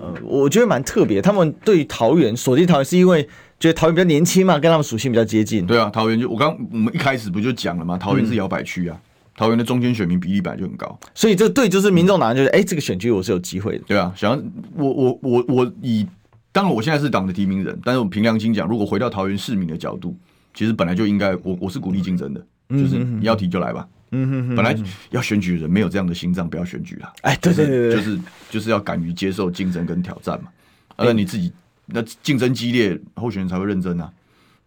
[0.00, 3.28] 呃，我觉得蛮特别，他们对桃园锁定桃园是因为。
[3.60, 5.66] 觉得桃园比较年轻嘛，跟他们属性比较接近。
[5.66, 7.98] 对啊，桃园就我刚我们一开始不就讲了吗？
[7.98, 13.84] 桃园是摇摆区啊，嗯、桃园的中间选民比例本来就很高，所以这对就是民众党就是哎、欸，这个选区我是有机会的。
[13.86, 14.42] 对啊，想要
[14.74, 16.06] 我我我我以
[16.52, 20.16] 当然我现在是党的提名人，但是我凭良心讲，如果回到桃园市民的角度，
[20.54, 22.40] 其实本来就应该我我是鼓励竞争的，
[22.70, 23.86] 就是你要提就来吧。
[24.12, 24.74] 嗯哼，哼，本来
[25.10, 27.12] 要选举的人没有这样的心脏，不要选举了。
[27.20, 30.48] 哎，对对对对，就是就是要敢于接受竞争跟挑战嘛，
[30.96, 31.52] 而你自己。
[31.92, 34.10] 那竞争激烈，候选人才会认真啊，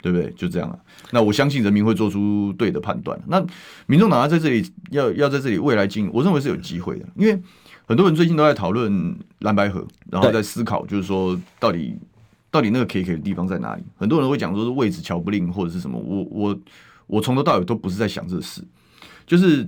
[0.01, 0.31] 对不对？
[0.31, 0.77] 就这样啊。
[1.11, 3.19] 那我相信人民会做出对的判断。
[3.27, 3.43] 那
[3.85, 7.05] 民众党要在这里要要在这里未来经营，我认为是有机会的。
[7.15, 7.41] 因为
[7.85, 11.95] 很多人最近都在讨论蓝白合，然后在思考，就是说到底
[12.49, 13.83] 到底那个可以可以的地方在哪里？
[13.97, 15.99] 很多人会讲说是位置乔不定或者是什么。
[15.99, 16.59] 我我
[17.07, 18.63] 我从头到尾都不是在想这事，
[19.27, 19.63] 就是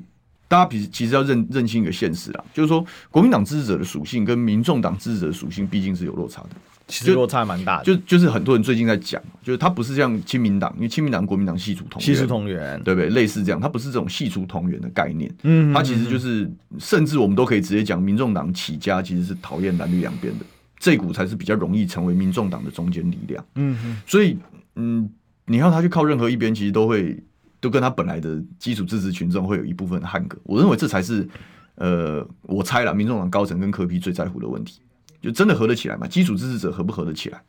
[0.48, 6.50] 大家其实其实要认认清一个现实啊，就是说国民党支持者的属性跟民众党支持者的属性毕竟是有落差的。
[6.88, 13.10] 其实落差蛮大的，就就是很多人最近在讲，就是他不是像亲民党，因为亲民党、国民党系出同源，系出同源，对不对？
[13.10, 20.46] 类似这样，他不是这种系出同源的概念，嗯，他其实就是，甚至我们都可以直接讲，民众党起家其实是讨厌蓝绿两边的，
[20.78, 24.38] 这股才是比较容易成为民众党的中坚力量，嗯哼，所以，
[24.76, 25.10] 嗯，
[25.48, 27.20] 你要他去靠任何一边，其实都会
[27.60, 31.28] 都跟他本来的基础支持群众会有一部分的汉格，我认为这才是，
[31.76, 34.82] 呃，我猜了，民众党高层跟柯 P 最在乎的问题。
[35.26, 36.08] 就真的合得起来吗？
[36.08, 37.42] 基础支持者合不合得起来，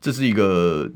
[0.00, 0.90] 这是一个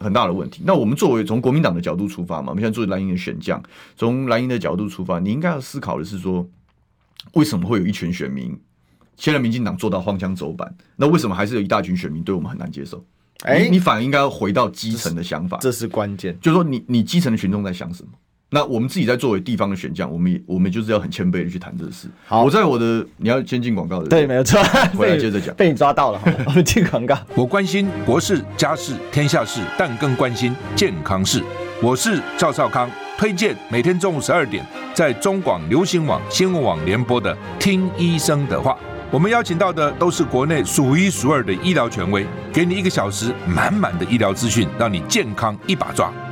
[0.00, 0.62] 很大的问题。
[0.66, 3.62] 那我们作为从国民党的角度出发嘛，我们现在作为蓝营的选将，
[3.96, 6.44] 从蓝营的角度出发，你应该要思考的是说，
[7.34, 8.58] 为什么会有一群选民，
[9.16, 13.04] 现在民进党做到荒腔走板，那为什么还是有一大群选民对我们很难接受？
[13.44, 16.36] 哎、欸，你反而应该要回到基层的想法，这是关键。
[16.40, 18.10] 就是说你，你你基层的群众在想什么？
[18.50, 22.08] 那我们自己在作为地方的选将，我们也我们就是要很谦卑的去谈这个事。
[22.26, 24.58] 好，我在我的你要先进广告的，对，没有错。
[24.96, 27.14] 回来接着讲，被你抓到了， 我们进广告。
[27.34, 31.42] 我关心国事、家事、天下事，但更关心健康事。
[31.82, 38.72] 我是赵少康，推荐每天中午十二点在中广流行网新闻网联播的《听医生的话》。
[39.10, 46.10] 我们邀请到的都是国内数一数二的医疗权威，给你一个小时满满的医疗资讯，让你健康一把抓。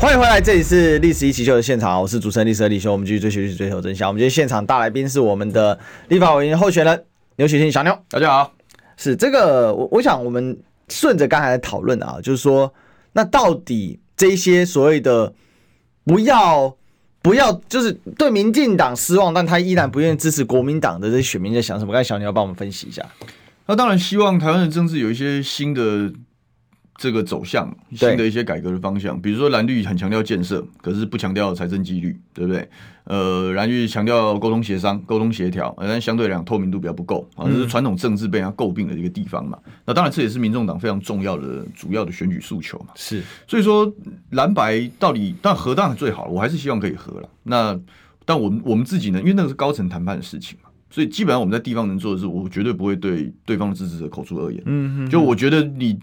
[0.00, 4.08] 欢迎回来，这里是历史一起秀的现场，我是主持人历史的李修，我们继续追求历史，追求真相。
[4.08, 5.78] 我们今天现场大来宾是我们的
[6.08, 7.04] 立法委员候选人
[7.36, 8.52] 牛雪清小牛，大家好。
[8.96, 12.72] 是这个，我我想我们顺着刚才的讨论啊，就是说，
[13.12, 15.32] 那到底这一些所谓的
[16.04, 16.76] 不要
[17.22, 21.92] 不要，就是对民进党失望，但他依然不愿意支持国民党的这些选民在想什么？
[21.92, 23.02] 刚才小牛要帮我们分析一下。
[23.66, 26.12] 那当然希望台湾的政治有一些新的。
[26.96, 32.68] 这个走向新的一些改革的方向，比如说蓝绿很强调建设，可是不强调财政纪律，对不对？
[33.04, 39.58] 呃，蓝绿强调沟通协商、沟通协调，但相对来讲透明度比较不够啊，这是传统政治被人家诟病的一个地方嘛。
[39.84, 42.94] 那当然这也是民众党非常重要的主要的选举诉求嘛。
[42.94, 43.92] 是，所以说
[44.30, 47.28] 蓝白到底，但合当然最好，我还是希望可以合了。
[47.42, 47.78] 那
[48.24, 54.62] 但我们我们自己呢，因为那个是高层谈判的事情嘛，所以基本上我们在地方能做的是，我绝对不会对对方的支持者口出恶言。
[54.64, 55.98] 嗯嗯，就我觉得你。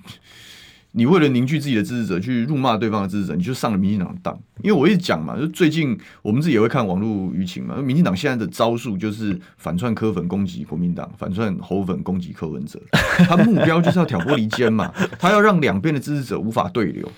[0.94, 4.38] 你为了凝聚自己的支持者，去辱骂对方的支持者，你就上了民进党的当。
[4.62, 7.78] 因为我一直讲嘛，就最近我们自己也会看网络舆情嘛。
[7.82, 12.80] 民进党现在的招数就是反串柯粉攻击国民党，反串侯粉攻击柯文哲。
[13.26, 17.10] 他目标就是要挑拨离间嘛， 他要让两边的支持者无法对流。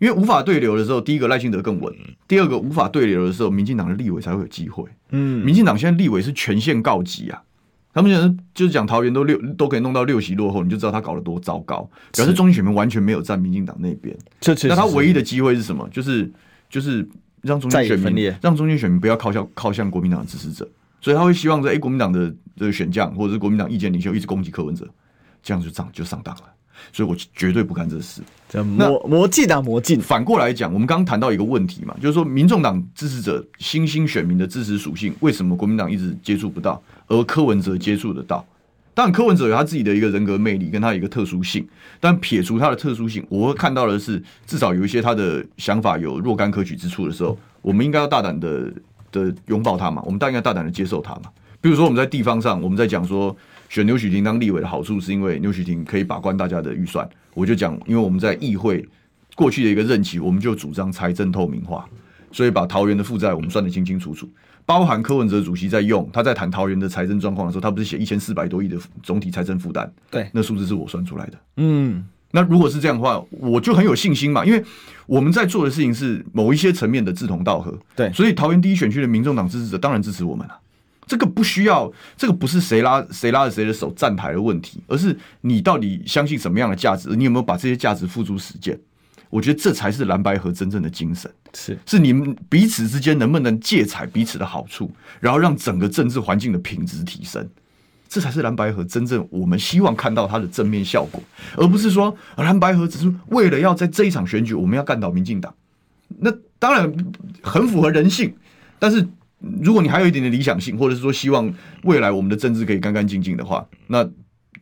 [0.00, 1.92] 因为无法对流的时候，第一个赖清德更稳；
[2.26, 4.82] 第二个无法对流的时候，民进党的立委才会有机会。
[5.10, 7.42] 嗯，民进党现在立委是全线告急啊。
[7.92, 11.88] 他们讲就是讲桃园都六都可以弄到六席落后，你就知道他搞得多糟糕。
[12.12, 14.16] 表示中间选民完全没有站民进党那边。
[14.68, 15.88] 那他唯一的机会是什么？
[15.90, 16.30] 就是
[16.68, 17.06] 就是
[17.42, 20.68] 让中间选民让中间选民不要靠向靠向国民党的支持者，
[21.00, 24.88] 所以他会希望在哎、欸、国民党的这个选将或者是国民党意见领袖一直攻击柯文哲，
[25.42, 26.42] 这样就上就上当了。
[26.92, 28.22] 所以我绝对不干这事。
[28.62, 30.00] 魔魔镜啊魔镜。
[30.00, 36.82] 反过来讲，我们刚刚谈到一个问题嘛，就是说民众党支持者新兴选民的支持属性，为什么国民党一直接触不到？
[37.10, 38.46] 而柯文哲接触得到，
[38.94, 41.66] 当然柯文哲有他自己的一个人格魅力，跟他一个特殊性。
[41.98, 48.72] 但撇除他的特殊性，我会看到的是，至少有一些他的想法有若干可取之处的时候，我们应该要大胆的
[49.10, 50.00] 的拥抱他嘛。
[50.06, 51.22] 我们大应该大胆的接受他嘛。
[51.60, 53.36] 比如说我们在地方上，我们在讲说
[53.68, 57.06] 选牛煦庭当立委的好处，是因为牛煦庭可以把关大家的预算。
[57.34, 58.88] 我就讲，因为我们在议会
[59.34, 61.88] 过去的一个任期，我们就主张财政透明化，
[62.32, 64.28] 所以把桃园的负债我们算得清清楚楚。
[64.66, 69.90] 包含柯文哲主席在用，他在谈桃园的财政状况的时候，他不是写一千四百多亿的总体财政负担？
[70.10, 71.32] 对，那数字是我算出来的。
[71.56, 74.62] 嗯，那如果是这样的话，我就很有信心嘛，因为
[75.06, 77.76] 我们在做的事情是某一些层面的志同道合。
[77.96, 80.56] 对，所以桃园第一选区的民众党支持者当然支持我们了。
[81.06, 88.78] 这个不需要，这个不是谁拉谁拉着谁的手站台的问题，而是你到底相信什么样的价值，你有没有把这些价值付诸实践？
[89.30, 91.78] 我觉得这才是蓝白河真正的精神，是。
[91.86, 97.48] 是你们彼此之间能不能借采彼此的好处，然后让整个政治环境的品质提升，
[98.08, 101.22] 这才是蓝白河真正我们希望看到它的正面效果，
[101.56, 105.54] 而不是说蓝白河只是为了要在这一场选举我们要干倒民进党，
[106.18, 106.92] 那当然
[107.40, 108.34] 很符合人性，
[108.80, 109.06] 但是
[109.62, 111.48] 如果你还有一点点理想性，或者是说希望
[111.84, 114.06] 未来我们的政治可以干干净净的话，那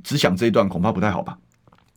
[0.05, 1.39] 只想这一段恐怕不太好吧。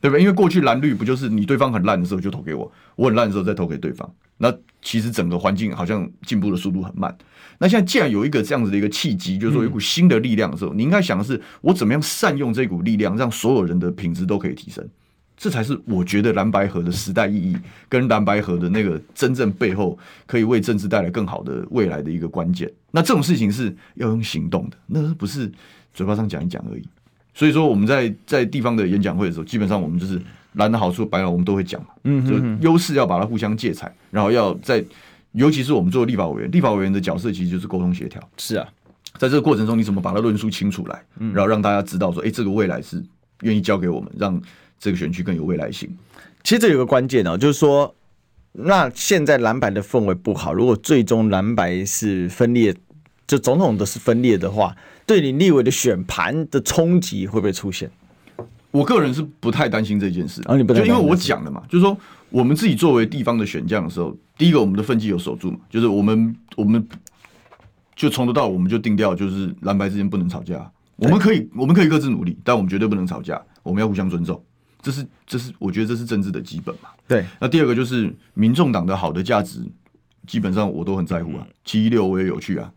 [0.02, 0.20] 对不对？
[0.20, 4.12] 因为过去蓝绿不就是你对方很烂的时候就投给我，我很烂的时候再投给对方。
[4.38, 7.16] 那其实整个环境好像进步的速度很慢。
[7.58, 14.84] 那现在既然有一个这样子的一个契机，就是说有一股新的力量的时候，你应该想的是我怎么样善用这股力量，让所有人的品质都可以提升。
[15.36, 17.56] 这才是我觉得蓝白河的时代意义，
[17.88, 19.96] 跟蓝白河的那个真正背后
[20.26, 22.68] 可以为政治带来更好的未来的一个关键。
[22.90, 25.50] 那这种事情是要用行动的，那不是
[25.94, 26.82] 嘴巴上讲一讲而已。
[27.34, 30.20] 所以说我们在在地方的演讲会的时候，基本上我们就是
[30.54, 31.88] 蓝的好处、白的我们都会讲嘛。
[32.04, 32.26] 嗯，
[32.60, 34.84] 就优势要把它互相借采，然后要在，
[35.32, 38.22] 尤其是我们做立法委员，立法委员的角色其实就是沟通协调。
[38.36, 38.68] 是啊，
[39.16, 43.02] 在这个过程中，你怎么把它论述清楚来，然后让大家知道说，哎，这个未来是
[43.40, 44.38] 愿意交给我们，让
[44.78, 45.88] 这个选区更有未来性。
[46.44, 47.94] 其实这有个关键哦，就是说，
[48.52, 52.74] 那现在蓝白的氛围不好，如果最终蓝白是分裂，
[53.26, 54.76] 就总统的是分裂的话。
[55.12, 57.90] 对你立委的选盘的冲击会不会出现？
[58.70, 60.40] 我个人是不太担心这件事。
[60.46, 61.94] 啊，你不就因为我讲了嘛，就是说
[62.30, 66.82] 我们自己作为地方的选将的时候，第一个我们的分际有守住嘛，就是我们我们
[67.94, 74.42] 就从头到尾我们就定调，就是蓝白之间不能吵架，我们可以我们可以各自努力，但我们绝对不能吵架，我们要互相尊重，
[74.80, 76.88] 这是这是我觉得这是政治的基本嘛。
[77.06, 79.60] 对，那第二个就是民众党的好的价值，
[80.26, 82.72] 基本上我都很在乎啊，七一六我也有去啊。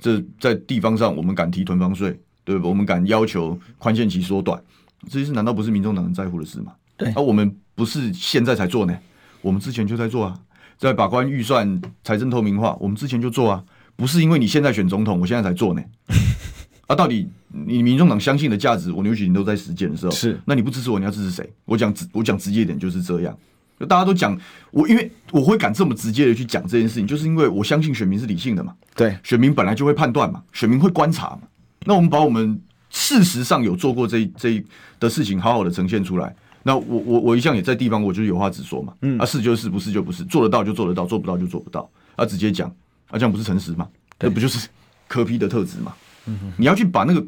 [0.00, 2.68] 这在地方上，我们敢提囤房税，对不？
[2.68, 4.60] 我们敢要求宽限期缩短，
[5.08, 6.72] 这些事难道不是民众党人在乎的事吗？
[6.96, 8.98] 对，而、啊、我们不是现在才做呢，
[9.42, 10.38] 我们之前就在做啊，
[10.78, 15.82] 在把关预算、财政透明化，我们之前就做啊，不是因为你现在选总统，我现在才做呢。
[16.88, 21.48] 啊，到底你民众党相信的价值，我牛煦庭都在实践的时候，是，那你不支持我，你要支持谁？
[21.64, 23.38] 我讲直，我讲直接一点，就是这样。
[23.80, 24.38] 就大家都讲
[24.70, 28.74] 我，因为我会敢这么直接的去讲这件事情，就是因为我相信选民是理性的嘛。
[28.94, 31.40] 对，选民本来就会判断嘛，选民会观察嘛。
[31.86, 32.60] 那我们把我们
[32.90, 34.62] 事实上有做过这这
[35.00, 36.36] 的事情，好好的呈现出来。
[36.62, 38.92] 那我我我一向也在地方，我就是有话直说嘛。
[39.00, 41.90] 嗯，啊是就是，不是就不是，做得到就做得到，做不到就做不到。
[42.16, 42.68] 啊，直接讲，
[43.08, 43.88] 啊这样不是诚实吗？
[44.18, 44.68] 这不就是
[45.08, 45.94] 柯 P 的特质嘛？
[46.26, 47.26] 嗯哼，你要去把那个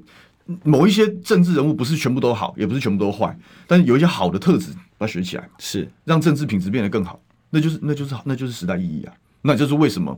[0.64, 3.34] 某一些政治人物，不是全部都好，也不是全部都坏，
[3.66, 4.70] 但是有一些好的特质。
[5.02, 9.12] 要学起来，是让政治品质变得更好，那就是那就是那就是时代意义啊！
[9.42, 10.16] 那就是为什么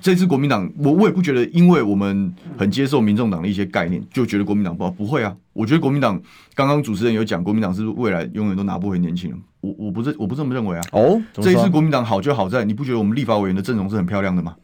[0.00, 5.34] 这次国民党，我我也不觉得，因为我们很接受民众党的一些概念，就觉得国民党不好，不会啊！
[5.52, 6.20] 我觉得国民党
[6.54, 10.82] 刚刚主持人有讲，国民党是未来永远都拿不回年轻人，我我不是我不这么认为啊！
[10.92, 14.56] 哦，这一次国民党好就好在，你不觉得我们立法委员的阵容是很漂亮的吗？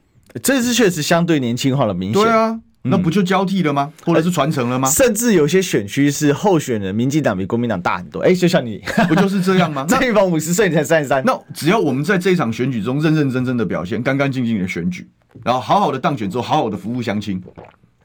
[0.43, 2.61] 这次确实相对年轻化了，明显对啊。
[2.91, 3.93] 那不就交替了吗？
[4.05, 4.89] 或者是传承了吗？
[4.89, 8.20] 甚至有些选区是候选人，民进党比国民党大很多。
[8.20, 9.84] 哎，就像你，不就是这样吗？
[9.89, 11.22] 这一方五十岁，你才三十三。
[11.24, 15.09] 那只要我们在这一场选举中认认真真的表现，干干净净的选举，
[15.45, 17.43] 然后好好的当选之后，好好的服务乡亲，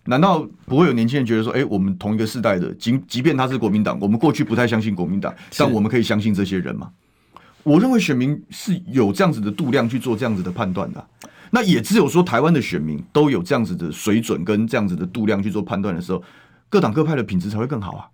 [0.05, 6.89] 难道不会有年轻人觉得说，哎，我们同一个世代的，即即便他是国民党，我们过去不太相信国民党，但我们可以相信这些人吗？
[7.63, 11.05] 我认为选民是有这样子的度量去做这样子的判断的啊。
[11.51, 16.23] 那也只有说台湾的选民都有这样子的水准跟这样子的度量去做判断的时候，
[16.69, 18.07] 各党各派的品质才会更好啊。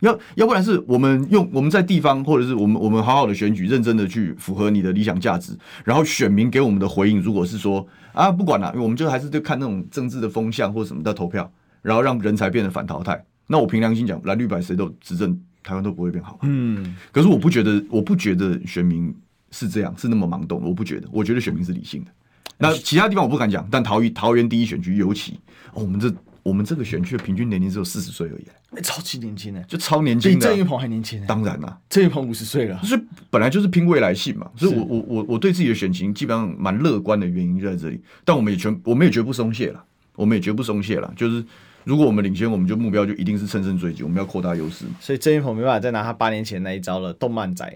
[0.00, 11.50] 要要不然是我们用我们在地方或者是我们我们好好的选举，认真的去符合你的理想价值，然后选民给我们的回应，如果是说啊不管了，我们就还是就看那种政治的风向或者什么的投票，
[11.82, 13.24] 然后让人才变得反淘汰。
[13.48, 16.38] 那我凭良心讲，蓝绿白谁都执政，台湾都不会变好。
[16.42, 19.12] 嗯，可是我不觉得，我不觉得选民
[19.50, 20.62] 是这样，是那么盲动。
[20.62, 22.10] 我不觉得，我觉得选民是理性的。
[22.58, 25.38] 那其他地方我不敢讲，但桃园桃园第一选区尤其，
[25.72, 28.44] 哦，我们这我们这个选区的平均年龄只有四十岁而已，
[28.76, 31.24] 欸，超级年轻呢，就超年轻的，比郑云鹏还年轻。
[31.26, 34.50] 当然啦，郑云鹏五十岁了，就是本来就是拼未来性嘛。
[34.56, 38.00] 所以我我我我对自己的选情基本上蛮乐观的原因就在这里。
[38.24, 39.84] 但我们也全我们也绝不松懈了，
[40.16, 41.12] 我们也绝不松懈了。
[41.14, 41.44] 就是
[41.84, 44.84] 如果我们领先，我们就目标就一定是乘胜追击，我们要扩大优势。
[44.98, 47.72] 所以郑云鹏没办法再拿他八年前那一招了，动漫仔。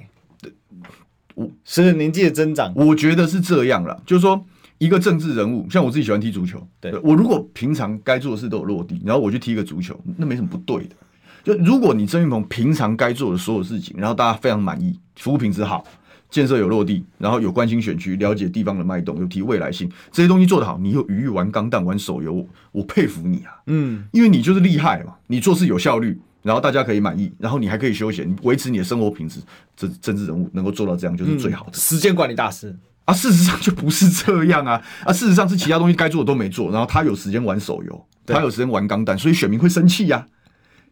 [1.34, 4.44] 我随着年纪的增长，我觉得是这样了，就是说。
[4.82, 10.96] 一个政治人物，像我自己喜欢踢足球，对，我如果平常该做的事都有落地，然后我去踢一个足球，那没什么不对的。
[11.44, 15.84] 就如果你郑云鹏平常该做的所有事情，然后大家非常满意，服务品质好，
[16.30, 23.62] 建设有落地，然后有关心选区，了解地方的脉动，有提未来性，这些东西做得好，你有余裕玩钢弹、玩手游，我，我佩服你啊！
[23.68, 29.38] 嗯，因为你就是厉害嘛，你做事有效率，然后大家可以满意，然后你还可以休闲，维持你的生活品质。
[29.76, 31.70] 这政治人物能够做到这样，就是最好的。
[31.72, 32.76] 嗯，时间管理大师。
[33.04, 34.80] 啊，事实上就不是这样啊！
[35.04, 40.26] 啊，事实上是其他东西该做的都没做，然后他有时间玩手游，他有时间玩钢弹，所以选民会生气呀。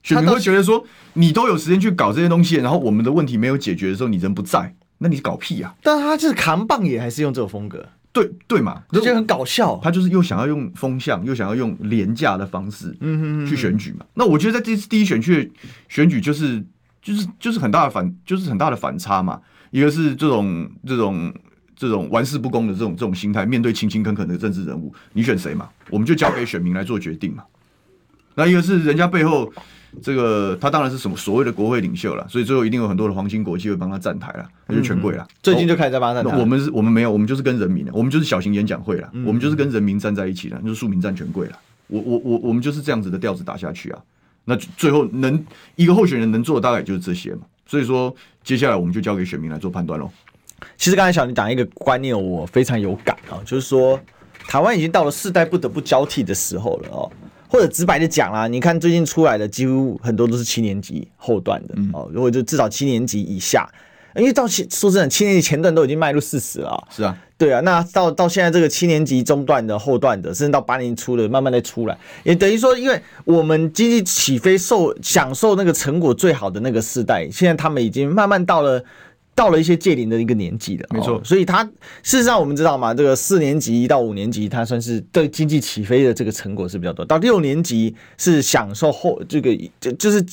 [0.03, 5.73] 选民会觉得说，你都有时间去搞这些东西，然后我们的问题没有解决的时候，你人不在，那你搞屁呀！
[5.83, 9.79] 但他就是扛棒也还是用这种风格，对对嘛，就觉得很搞笑。
[9.83, 14.05] 他就是又想要用风向，又想要用廉价的方式，嗯嗯，去选举嘛。
[14.15, 15.53] 那我觉得在这次第一选区
[15.89, 16.65] 选举，就是
[17.03, 19.41] 就是就是很大的反，就是很大的反差嘛。
[19.71, 21.33] 一个是这种这种。
[21.81, 25.67] 这种玩世不恭的这种这种心态，面对勤勤恳恳的政治人物，你选谁嘛？
[25.89, 27.43] 我们就交给选民来做决定嘛。
[28.35, 29.51] 那一个是人家背后
[30.03, 35.27] 这个，他当然是什么所谓的国会领袖了，所以最后一定有很多的皇亲国戚会帮他站台了，那就权贵了。
[35.43, 36.39] 最近就开始在帮他站台。
[36.39, 41.59] 我们是，我们没有，我们就是跟人民的，我们就是小型演讲会了，我们就是跟人民站在一起了，就是庶民站权贵了。
[41.87, 43.99] 我我我我们就是这样子的调子打下去啊。
[44.45, 45.43] 那最后能
[45.77, 47.41] 一个候选人能做的大概就是这些嘛。
[47.67, 50.11] 所以说，接下来我们就交给选民来做判断喽。
[50.77, 53.99] 其实刚才小林讲一个观念，我非常有感啊，就是说
[54.49, 57.11] 台湾已经到了世代不得不交替的时候了哦。
[57.53, 63.69] 或者直白的讲啦，你看最近出来的几乎很多都是七年级后段的哦，如果就至少七年级以下，
[64.15, 66.87] 因为到七说真的，七年级前段都已经迈入四十了。
[66.95, 78.81] 是啊，对啊，那到到现在这个七年级中段的后段的，甚至到八年级初的，慢慢的出来，也等于说，因为我们经济起飞、受享受那个成果最好的那个世代，现在他们已经慢慢到了。
[79.35, 81.65] 到了一些界龄的一个年纪了，没错，所以他
[82.03, 87.05] 事实上我们知道嘛，这个四年级到五年级，他算是对经济起飞的这个成果是比较多。
[87.05, 90.25] 到六年级是享受后这个就就是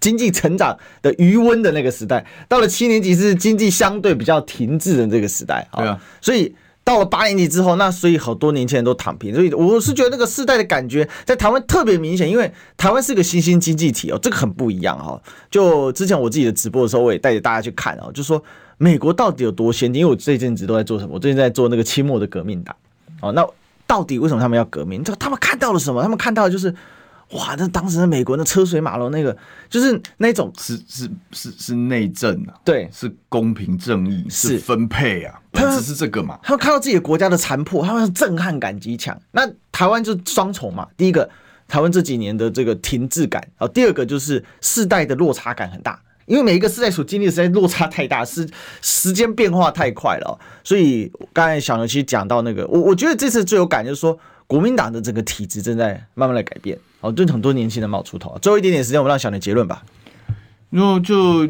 [0.00, 5.66] 经济成长的余温的那个时代，到了七年级是经济相对比较停滞的这个时代。
[5.76, 6.54] 对啊，所以。
[6.84, 15.18] 到了八年级之后，那所以好多年轻人都躺平，所以我是觉得那个世代的感觉在台湾特别明显，因为台湾是个新兴经济体哦，这个很不一样哈。
[15.50, 18.42] 就之前我自己的直播的时候，我也带着大家去看哦，就说
[18.76, 20.00] 美国到底有多先进？
[20.00, 21.14] 因为我这阵子都在做什么？
[21.14, 22.76] 我最近在做那个清末的革命党
[23.22, 23.32] 哦。
[23.32, 23.46] 那
[23.86, 25.02] 到底为什么他们要革命？
[25.02, 26.02] 就他们看到了什么？
[26.02, 26.74] 他们看到的就是。
[27.34, 27.54] 哇！
[27.58, 29.36] 那当时的美国那车水马龙，那个
[29.68, 36.38] 就是那种是是是是内政啊，对，是公平正义，是分配啊，他们只是这个嘛。
[36.42, 39.20] 他们看到自己的国家的残破，他们震撼感极强。
[39.32, 41.28] 那台湾就双重嘛，第一个
[41.66, 48.48] 台湾这几年的这个停滞感啊，第二个就是世代的落差感很大，因为每一个世代所经历的时代落差太大，是
[48.80, 50.38] 时间变化太快了。
[50.62, 54.16] 所以刚才小牛其实讲到那个，我我觉得这次最有感就是说。
[54.46, 58.38] 国民党的整个体制正在慢慢的改变，哦，就很多年轻人冒出头。
[58.40, 59.84] 最后一点点时间，我们让小年结论吧。
[60.70, 61.46] 那就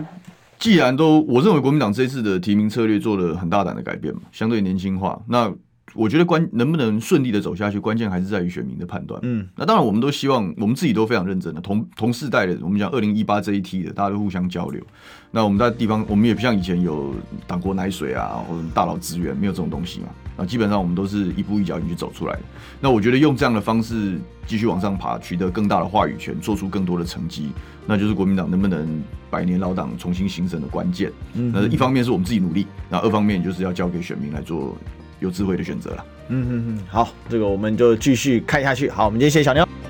[0.58, 5.22] 既然都，我认为国民党这一次的提名策略做了很大胆的改变嘛，相对年轻化。
[5.28, 5.52] 那
[5.94, 9.20] 我觉得关能不能顺利的走下去，关键还是在于选民的判断。
[9.22, 14.82] 嗯，那当然我们都希望，我们自己都非常认真的，同同世代的，我们讲二零一八这一批的，大家都互相交流。
[15.30, 17.14] 那我们在地方，我们也不像以前有
[17.46, 20.08] 党国奶水啊，或者大佬资源，没有这种东西嘛。
[20.36, 22.40] 那基本上我们都是一步一脚印去走出来的。
[22.80, 27.50] 那我觉得用这样的方式继续往上爬，取得更大的话语权，做出更多的成绩，
[27.86, 31.12] 那就是国民党能不能百年老党重新形成的关键。
[31.34, 34.76] 嗯，那一方面是我们自己努力，那二方面就是要交给选民来做
[35.20, 36.04] 有智慧的选择了。
[36.28, 38.88] 嗯嗯嗯，好，这个我们就继续看下去。
[38.90, 39.83] 好，我们今天谢谢小牛。